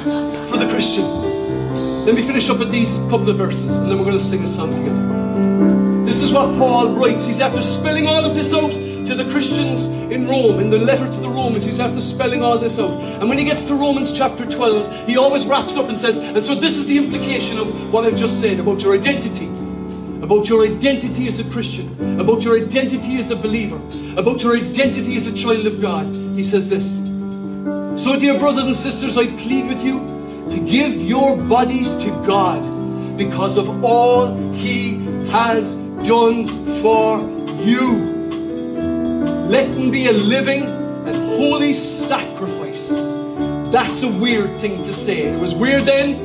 for 0.49 0.59
the 0.59 0.69
Christian. 0.69 2.05
Let 2.05 2.15
me 2.15 2.27
finish 2.27 2.51
up 2.51 2.59
with 2.59 2.71
these 2.71 2.91
couple 3.09 3.31
of 3.31 3.38
verses 3.38 3.75
and 3.75 3.91
then 3.91 3.97
we're 3.97 4.05
going 4.05 4.19
to 4.19 4.25
sing 4.25 4.43
a 4.43 4.47
song 4.47 4.71
together. 4.71 5.22
This 6.05 6.21
is 6.21 6.33
what 6.33 6.57
Paul 6.57 6.95
writes. 6.95 7.25
He's 7.25 7.41
after 7.41 7.62
spelling 7.62 8.07
all 8.07 8.25
of 8.25 8.35
this 8.35 8.53
out 8.53 8.71
to 9.07 9.15
the 9.15 9.31
Christians 9.31 9.85
in 10.12 10.27
Rome, 10.27 10.59
in 10.59 10.69
the 10.69 10.79
letter 10.79 11.07
to 11.07 11.21
the 11.21 11.29
Romans. 11.29 11.65
He's 11.65 11.79
after 11.79 12.01
spelling 12.01 12.43
all 12.43 12.59
this 12.59 12.79
out. 12.79 12.91
And 12.91 13.29
when 13.29 13.38
he 13.38 13.45
gets 13.45 13.65
to 13.65 13.75
Romans 13.75 14.11
chapter 14.11 14.45
12, 14.45 15.09
he 15.09 15.17
always 15.17 15.47
wraps 15.47 15.75
up 15.75 15.88
and 15.88 15.97
says, 15.97 16.19
and 16.19 16.45
so 16.45 16.55
this 16.55 16.77
is 16.77 16.87
the 16.87 16.99
implication 16.99 17.59
of 17.59 17.93
what 17.93 18.05
I've 18.05 18.17
just 18.17 18.41
said 18.41 18.59
about 18.59 18.81
your 18.83 18.95
identity. 18.95 19.47
About 20.25 20.49
your 20.49 20.65
identity 20.65 21.29
as 21.29 21.41
a 21.41 21.45
Christian, 21.45 22.21
about 22.21 22.43
your 22.43 22.57
identity 22.57 23.19
as 23.19 23.31
a 23.31 23.37
believer, 23.37 23.77
about 24.17 24.43
your 24.43 24.57
identity 24.57 25.17
as 25.17 25.27
a 25.27 25.33
child 25.33 25.67
of 25.67 25.81
God. 25.81 26.15
He 26.15 26.45
says 26.45 26.69
this 26.69 26.99
So, 28.03 28.17
dear 28.19 28.38
brothers 28.38 28.67
and 28.67 28.77
sisters, 28.77 29.19
I 29.19 29.27
plead 29.27 29.67
with 29.67 29.83
you 29.83 29.99
to 30.51 30.59
give 30.61 30.95
your 30.95 31.37
bodies 31.37 31.93
to 31.95 32.11
God 32.25 32.62
because 33.19 33.57
of 33.57 33.85
all 33.85 34.53
He 34.53 35.05
has 35.29 35.75
done 36.05 36.47
for 36.81 37.21
you. 37.62 38.12
Let 39.49 39.73
them 39.73 39.91
be 39.91 40.07
a 40.07 40.12
living 40.12 40.65
and 40.65 41.17
holy 41.17 41.75
sacrifice. 41.75 42.88
That's 43.71 44.03
a 44.03 44.09
weird 44.09 44.59
thing 44.61 44.83
to 44.85 44.93
say. 44.93 45.23
It 45.23 45.41
was 45.41 45.55
weird 45.55 45.87
then, 45.87 46.17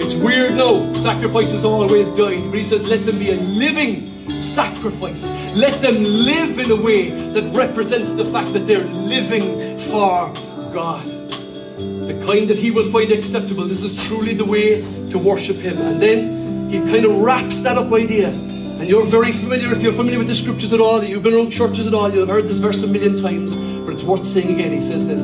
it's 0.00 0.14
weird 0.14 0.54
now. 0.54 0.92
Sacrifice 0.94 1.50
is 1.52 1.64
always 1.64 2.08
done. 2.10 2.50
But 2.50 2.58
he 2.58 2.64
says, 2.64 2.82
let 2.82 3.06
them 3.06 3.18
be 3.18 3.30
a 3.30 3.36
living 3.36 4.28
sacrifice. 4.30 5.28
Let 5.54 5.82
them 5.82 6.02
live 6.02 6.58
in 6.58 6.70
a 6.70 6.76
way 6.76 7.10
that 7.30 7.44
represents 7.54 8.14
the 8.14 8.24
fact 8.24 8.52
that 8.52 8.66
they're 8.66 8.84
living 8.84 9.78
for 9.78 10.32
God. 10.72 11.06
The 11.06 12.22
kind 12.26 12.48
that 12.48 12.58
he 12.58 12.70
will 12.70 12.90
find 12.90 13.10
acceptable. 13.12 13.64
This 13.64 13.82
is 13.82 13.94
truly 14.06 14.34
the 14.34 14.44
way 14.44 14.82
to 15.10 15.18
worship 15.18 15.56
him. 15.56 15.78
And 15.78 16.00
then 16.00 16.70
he 16.70 16.78
kind 16.78 17.04
of 17.04 17.16
wraps 17.18 17.60
that 17.62 17.76
up 17.76 17.92
idea 17.92 18.32
and 18.78 18.88
you're 18.88 19.06
very 19.06 19.32
familiar, 19.32 19.72
if 19.72 19.82
you're 19.82 19.92
familiar 19.92 20.18
with 20.18 20.28
the 20.28 20.34
scriptures 20.34 20.72
at 20.72 20.80
all, 20.80 21.02
you've 21.02 21.22
been 21.22 21.34
around 21.34 21.50
churches 21.50 21.86
at 21.86 21.94
all, 21.94 22.10
you'll 22.10 22.26
have 22.26 22.36
heard 22.36 22.48
this 22.48 22.58
verse 22.58 22.82
a 22.82 22.86
million 22.86 23.16
times, 23.16 23.54
but 23.84 23.94
it's 23.94 24.02
worth 24.02 24.26
saying 24.26 24.52
again. 24.52 24.72
He 24.72 24.80
says 24.80 25.06
this 25.06 25.22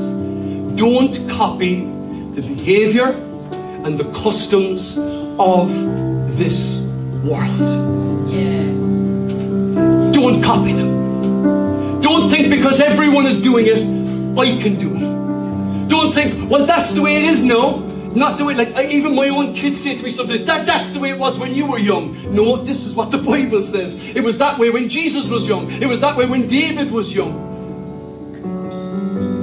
Don't 0.76 1.28
copy 1.28 1.80
the 2.34 2.42
behavior 2.42 3.08
and 3.84 3.98
the 3.98 4.10
customs 4.12 4.96
of 5.38 5.68
this 6.36 6.80
world. 7.24 8.30
Yes. 8.30 8.76
Don't 10.14 10.42
copy 10.42 10.72
them. 10.72 12.00
Don't 12.00 12.30
think 12.30 12.50
because 12.50 12.80
everyone 12.80 13.26
is 13.26 13.38
doing 13.40 13.66
it, 13.66 13.78
I 14.38 14.62
can 14.62 14.78
do 14.78 14.94
it. 14.94 15.88
Don't 15.88 16.12
think, 16.12 16.48
well, 16.50 16.66
that's 16.66 16.92
the 16.92 17.02
way 17.02 17.16
it 17.16 17.24
is 17.24 17.42
now. 17.42 17.89
Not 18.14 18.38
the 18.38 18.44
way, 18.44 18.54
like, 18.54 18.74
I, 18.74 18.86
even 18.88 19.14
my 19.14 19.28
own 19.28 19.54
kids 19.54 19.80
say 19.80 19.96
to 19.96 20.02
me 20.02 20.10
sometimes, 20.10 20.42
that, 20.44 20.66
that's 20.66 20.90
the 20.90 20.98
way 20.98 21.10
it 21.10 21.18
was 21.18 21.38
when 21.38 21.54
you 21.54 21.66
were 21.66 21.78
young. 21.78 22.34
No, 22.34 22.56
this 22.56 22.84
is 22.84 22.94
what 22.94 23.12
the 23.12 23.18
Bible 23.18 23.62
says. 23.62 23.94
It 23.94 24.24
was 24.24 24.36
that 24.38 24.58
way 24.58 24.70
when 24.70 24.88
Jesus 24.88 25.26
was 25.26 25.46
young. 25.46 25.70
It 25.70 25.86
was 25.86 26.00
that 26.00 26.16
way 26.16 26.26
when 26.26 26.48
David 26.48 26.90
was 26.90 27.12
young. 27.14 27.48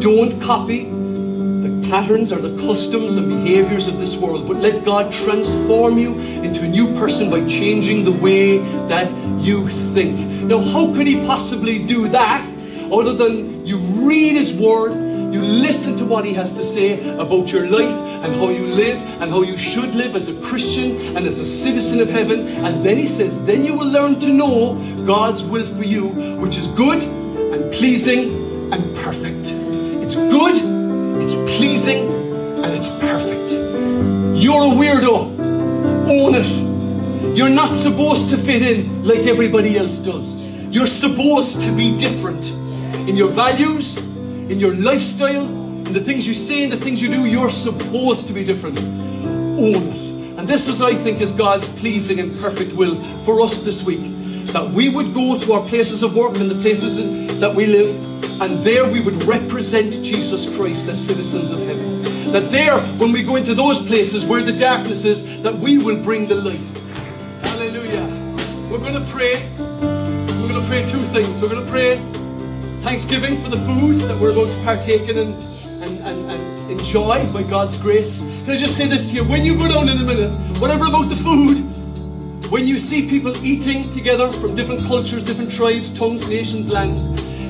Don't 0.02 0.42
copy 0.42 0.84
the 0.84 1.88
patterns 1.90 2.34
or 2.34 2.40
the 2.40 2.58
customs 2.68 3.16
and 3.16 3.30
behaviors 3.30 3.88
of 3.88 4.00
this 4.00 4.18
world, 4.18 4.46
but 4.48 4.58
let 4.58 4.84
God 4.84 5.14
transform 5.14 5.98
you 5.98 6.14
into 6.20 6.62
a 6.62 6.68
new 6.68 6.88
person 6.96 7.30
by 7.30 7.48
changing 7.48 8.04
the 8.04 8.12
way 8.12 8.58
that 8.90 9.10
you 9.42 9.70
think. 9.94 10.20
Now, 10.44 10.60
how 10.60 10.94
could 10.94 11.08
He 11.08 11.22
possibly 11.26 11.80
do 11.80 12.10
that 12.10 12.46
other 12.92 13.14
than 13.14 13.66
you 13.66 13.78
read 13.78 14.36
His 14.36 14.52
Word? 14.52 15.07
You 15.32 15.42
listen 15.42 15.98
to 15.98 16.06
what 16.06 16.26
he 16.26 16.34
has 16.34 16.54
to 16.54 16.64
say 16.64 17.10
about 17.18 17.52
your 17.52 17.68
life 17.68 17.96
and 18.24 18.36
how 18.36 18.50
you 18.50 18.68
live 18.68 18.98
and 19.22 19.30
how 19.30 19.42
you 19.42 19.58
should 19.58 19.94
live 19.94 20.16
as 20.16 20.28
a 20.28 20.34
Christian 20.42 21.16
and 21.16 21.26
as 21.28 21.40
a 21.40 21.46
citizen 21.46 22.00
of 22.00 22.10
heaven. 22.10 22.48
And 22.48 22.86
then 22.86 22.98
he 22.98 23.08
says, 23.08 23.40
then 23.44 23.66
you 23.66 23.76
will 23.76 23.88
learn 23.88 24.20
to 24.22 24.30
know 24.30 24.76
God's 25.06 25.44
will 25.44 25.66
for 25.66 25.84
you, 25.84 26.08
which 26.40 26.56
is 26.56 26.68
good 26.68 27.04
and 27.04 27.72
pleasing 27.74 28.74
and 28.74 28.96
perfect. 28.98 29.52
It's 30.04 30.16
good, 30.16 30.56
it's 31.22 31.34
pleasing, 31.56 32.10
and 32.64 32.74
it's 32.74 32.88
perfect. 32.88 33.52
You're 34.42 34.64
a 34.64 34.76
weirdo. 34.76 35.38
Own 36.10 36.36
it. 36.36 37.36
You're 37.38 37.50
not 37.50 37.76
supposed 37.76 38.30
to 38.30 38.38
fit 38.38 38.62
in 38.62 39.04
like 39.04 39.20
everybody 39.20 39.78
else 39.78 40.00
does. 40.00 40.36
You're 40.36 40.88
supposed 40.88 41.62
to 41.62 41.72
be 41.72 41.98
different 41.98 42.50
in 43.10 43.16
your 43.16 43.30
values, 43.30 43.98
in 44.50 44.60
your 44.60 44.74
lifestyle, 44.76 45.44
in 45.44 45.94
the 45.94 46.04
things 46.04 46.26
you 46.26 46.34
say 46.34 46.64
and 46.64 46.72
the 46.72 46.78
things 46.78 47.02
you 47.02 47.10
do. 47.10 47.26
You're 47.26 47.52
supposed 47.52 48.28
to 48.28 48.34
be 48.34 48.44
different. 48.44 48.78
Own 48.80 49.90
it. 49.90 50.40
And 50.40 50.48
this 50.48 50.68
was, 50.68 50.82
I 50.82 50.96
think, 50.96 51.20
is 51.20 51.32
God's 51.32 51.68
pleasing 51.68 52.20
and 52.20 52.40
perfect 52.40 52.74
will 52.74 53.02
for 53.24 53.42
us 53.42 53.60
this 53.60 53.84
week. 53.84 54.02
That 54.54 54.70
we 54.70 54.88
would 54.88 55.14
go 55.14 55.38
to 55.38 55.54
our 55.54 55.68
places 55.68 56.04
of 56.04 56.16
work 56.16 56.38
and 56.38 56.50
the 56.50 56.62
places 56.62 56.96
that 57.40 57.54
we 57.54 57.66
live, 57.66 58.42
and 58.42 58.64
there 58.64 58.90
we 58.90 59.02
would 59.02 59.22
represent 59.24 60.04
Jesus 60.04 60.46
Christ 60.56 60.88
as 60.88 61.04
citizens 61.04 61.52
of 61.52 61.60
heaven. 61.60 62.32
That 62.32 62.52
there, 62.52 62.80
when 62.98 63.12
we 63.12 63.24
go 63.24 63.36
into 63.36 63.56
those 63.56 63.80
places 63.80 64.24
where 64.24 64.44
the 64.44 64.54
darkness 64.54 65.04
is, 65.04 65.22
that 65.42 65.58
we 65.58 65.78
will 65.78 66.02
bring 66.02 66.28
the 66.28 66.36
light. 66.36 66.60
Hallelujah. 67.42 68.06
We're 68.70 68.80
going 68.80 68.94
to 68.94 69.06
pray. 69.12 69.50
We're 69.58 70.48
going 70.48 70.62
to 70.62 70.68
pray 70.68 70.86
two 70.90 71.04
things. 71.08 71.42
We're 71.42 71.50
going 71.50 71.66
to 71.66 71.72
pray 71.72 71.98
thanksgiving 72.88 73.44
for 73.44 73.50
the 73.50 73.58
food 73.66 74.00
that 74.00 74.18
we're 74.18 74.34
going 74.34 74.48
to 74.48 74.64
partake 74.64 75.10
in 75.10 75.18
and, 75.18 75.34
and, 75.84 76.00
and, 76.08 76.32
and 76.32 76.72
enjoy 76.72 77.30
by 77.34 77.44
God's 77.44 77.78
grace. 77.80 78.20
Can 78.20 78.52
I 78.52 78.56
just 78.56 78.78
say 78.78 78.88
this 78.88 79.10
to 79.10 79.16
you? 79.16 79.26
When 79.26 79.44
you 79.44 79.58
go 79.58 79.68
down 79.68 79.90
in 79.90 79.98
a 79.98 80.04
minute, 80.04 80.32
whatever 80.62 80.86
about 80.86 81.10
the 81.10 81.18
food, 81.18 81.58
when 82.50 82.66
you 82.66 82.80
see 82.80 83.06
people 83.06 83.36
eating 83.46 83.92
together 83.92 84.32
from 84.32 84.56
different 84.56 84.86
cultures, 84.86 85.22
different 85.22 85.52
tribes, 85.52 85.92
tongues, 86.00 86.26
nations, 86.30 86.70
lands, 86.70 87.10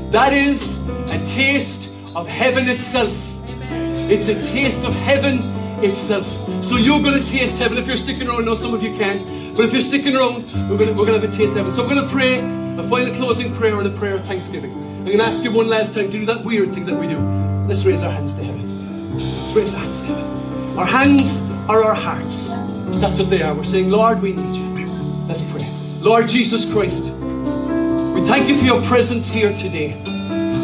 that 0.10 0.34
is 0.34 0.80
a 1.12 1.24
taste 1.28 1.88
of 2.16 2.28
heaven 2.28 2.68
itself. 2.68 3.16
It's 4.10 4.30
a 4.30 4.42
taste 4.42 4.80
of 4.80 4.96
heaven 4.96 5.38
itself. 5.84 6.28
So 6.66 6.78
you're 6.78 7.04
going 7.04 7.22
to 7.22 7.30
taste 7.30 7.58
heaven 7.58 7.78
if 7.78 7.86
you're 7.86 7.96
sticking 7.96 8.28
around. 8.28 8.42
I 8.42 8.46
know 8.46 8.56
some 8.56 8.74
of 8.74 8.82
you 8.82 8.98
can't, 8.98 9.56
but 9.56 9.66
if 9.66 9.72
you're 9.72 9.82
sticking 9.82 10.16
around, 10.16 10.52
we're 10.68 10.80
going 10.80 10.90
to, 10.90 10.94
we're 10.94 11.06
going 11.06 11.22
to 11.22 11.28
have 11.28 11.32
a 11.32 11.38
taste 11.38 11.52
of 11.52 11.58
heaven. 11.58 11.72
So 11.72 11.84
I'm 11.84 11.90
going 11.94 12.04
to 12.04 12.12
pray 12.12 12.40
a 12.40 12.90
final 12.90 13.14
closing 13.14 13.54
prayer 13.54 13.78
and 13.78 13.86
a 13.86 13.96
prayer 14.00 14.16
of 14.16 14.26
thanksgiving. 14.26 14.87
I'm 15.08 15.14
going 15.14 15.24
to 15.24 15.34
ask 15.34 15.42
you 15.42 15.54
one 15.54 15.70
last 15.70 15.94
time 15.94 16.12
to 16.12 16.20
do 16.20 16.26
that 16.26 16.44
weird 16.44 16.74
thing 16.74 16.86
that 16.88 17.00
we 17.00 17.08
do. 17.08 17.18
Let's 17.66 17.86
raise 17.86 18.04
our 18.04 18.12
hands 18.12 18.34
to 18.34 18.44
heaven. 18.44 19.18
Let's 19.18 19.54
raise 19.54 19.74
our 19.74 19.80
hands 19.80 20.02
to 20.02 20.08
heaven. 20.08 20.78
Our 20.78 20.86
hands 20.86 21.40
are 21.70 21.82
our 21.82 21.96
hearts. 21.96 22.50
That's 23.00 23.18
what 23.18 23.30
they 23.30 23.42
are. 23.42 23.56
We're 23.56 23.64
saying, 23.64 23.90
Lord, 23.90 24.22
we 24.22 24.34
need 24.34 24.54
you. 24.58 24.86
Let's 25.26 25.44
pray. 25.44 25.66
Lord 26.02 26.28
Jesus 26.28 26.70
Christ, 26.70 27.06
we 27.06 28.22
thank 28.28 28.50
you 28.50 28.58
for 28.58 28.66
your 28.66 28.84
presence 28.84 29.30
here 29.30 29.56
today. 29.56 29.94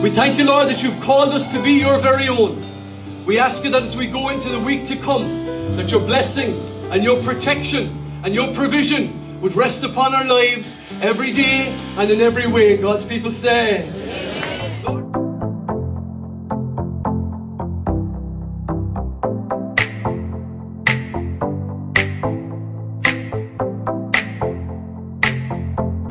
We 0.03 0.10
thank 0.10 0.38
you, 0.38 0.43
Lord, 0.43 0.67
that 0.67 0.84
you've 0.84 0.99
called 0.99 1.29
us 1.29 1.47
to 1.53 1.63
be 1.63 1.79
your 1.79 1.97
very 1.99 2.27
own. 2.27 2.62
We 3.25 3.39
ask 3.39 3.63
you 3.63 3.69
that 3.69 3.84
as 3.84 3.95
we 3.95 4.08
go 4.08 4.27
into 4.27 4.49
the 4.49 4.60
week 4.60 4.86
to 4.88 4.97
come, 4.97 5.77
that 5.77 5.89
your 5.89 6.01
blessing 6.01 6.60
and 6.91 7.01
your 7.01 7.23
protection 7.23 8.21
and 8.25 8.36
your 8.36 8.53
provision 8.53 9.39
would 9.39 9.56
rest 9.56 9.84
upon 9.84 10.13
our 10.13 10.25
lives 10.25 10.75
every 11.01 11.32
day 11.32 11.67
and 11.97 12.12
in 12.12 12.19
every 12.19 12.47
way. 12.47 12.75
God's 12.75 13.06
people 13.06 13.32
say, 13.32 14.33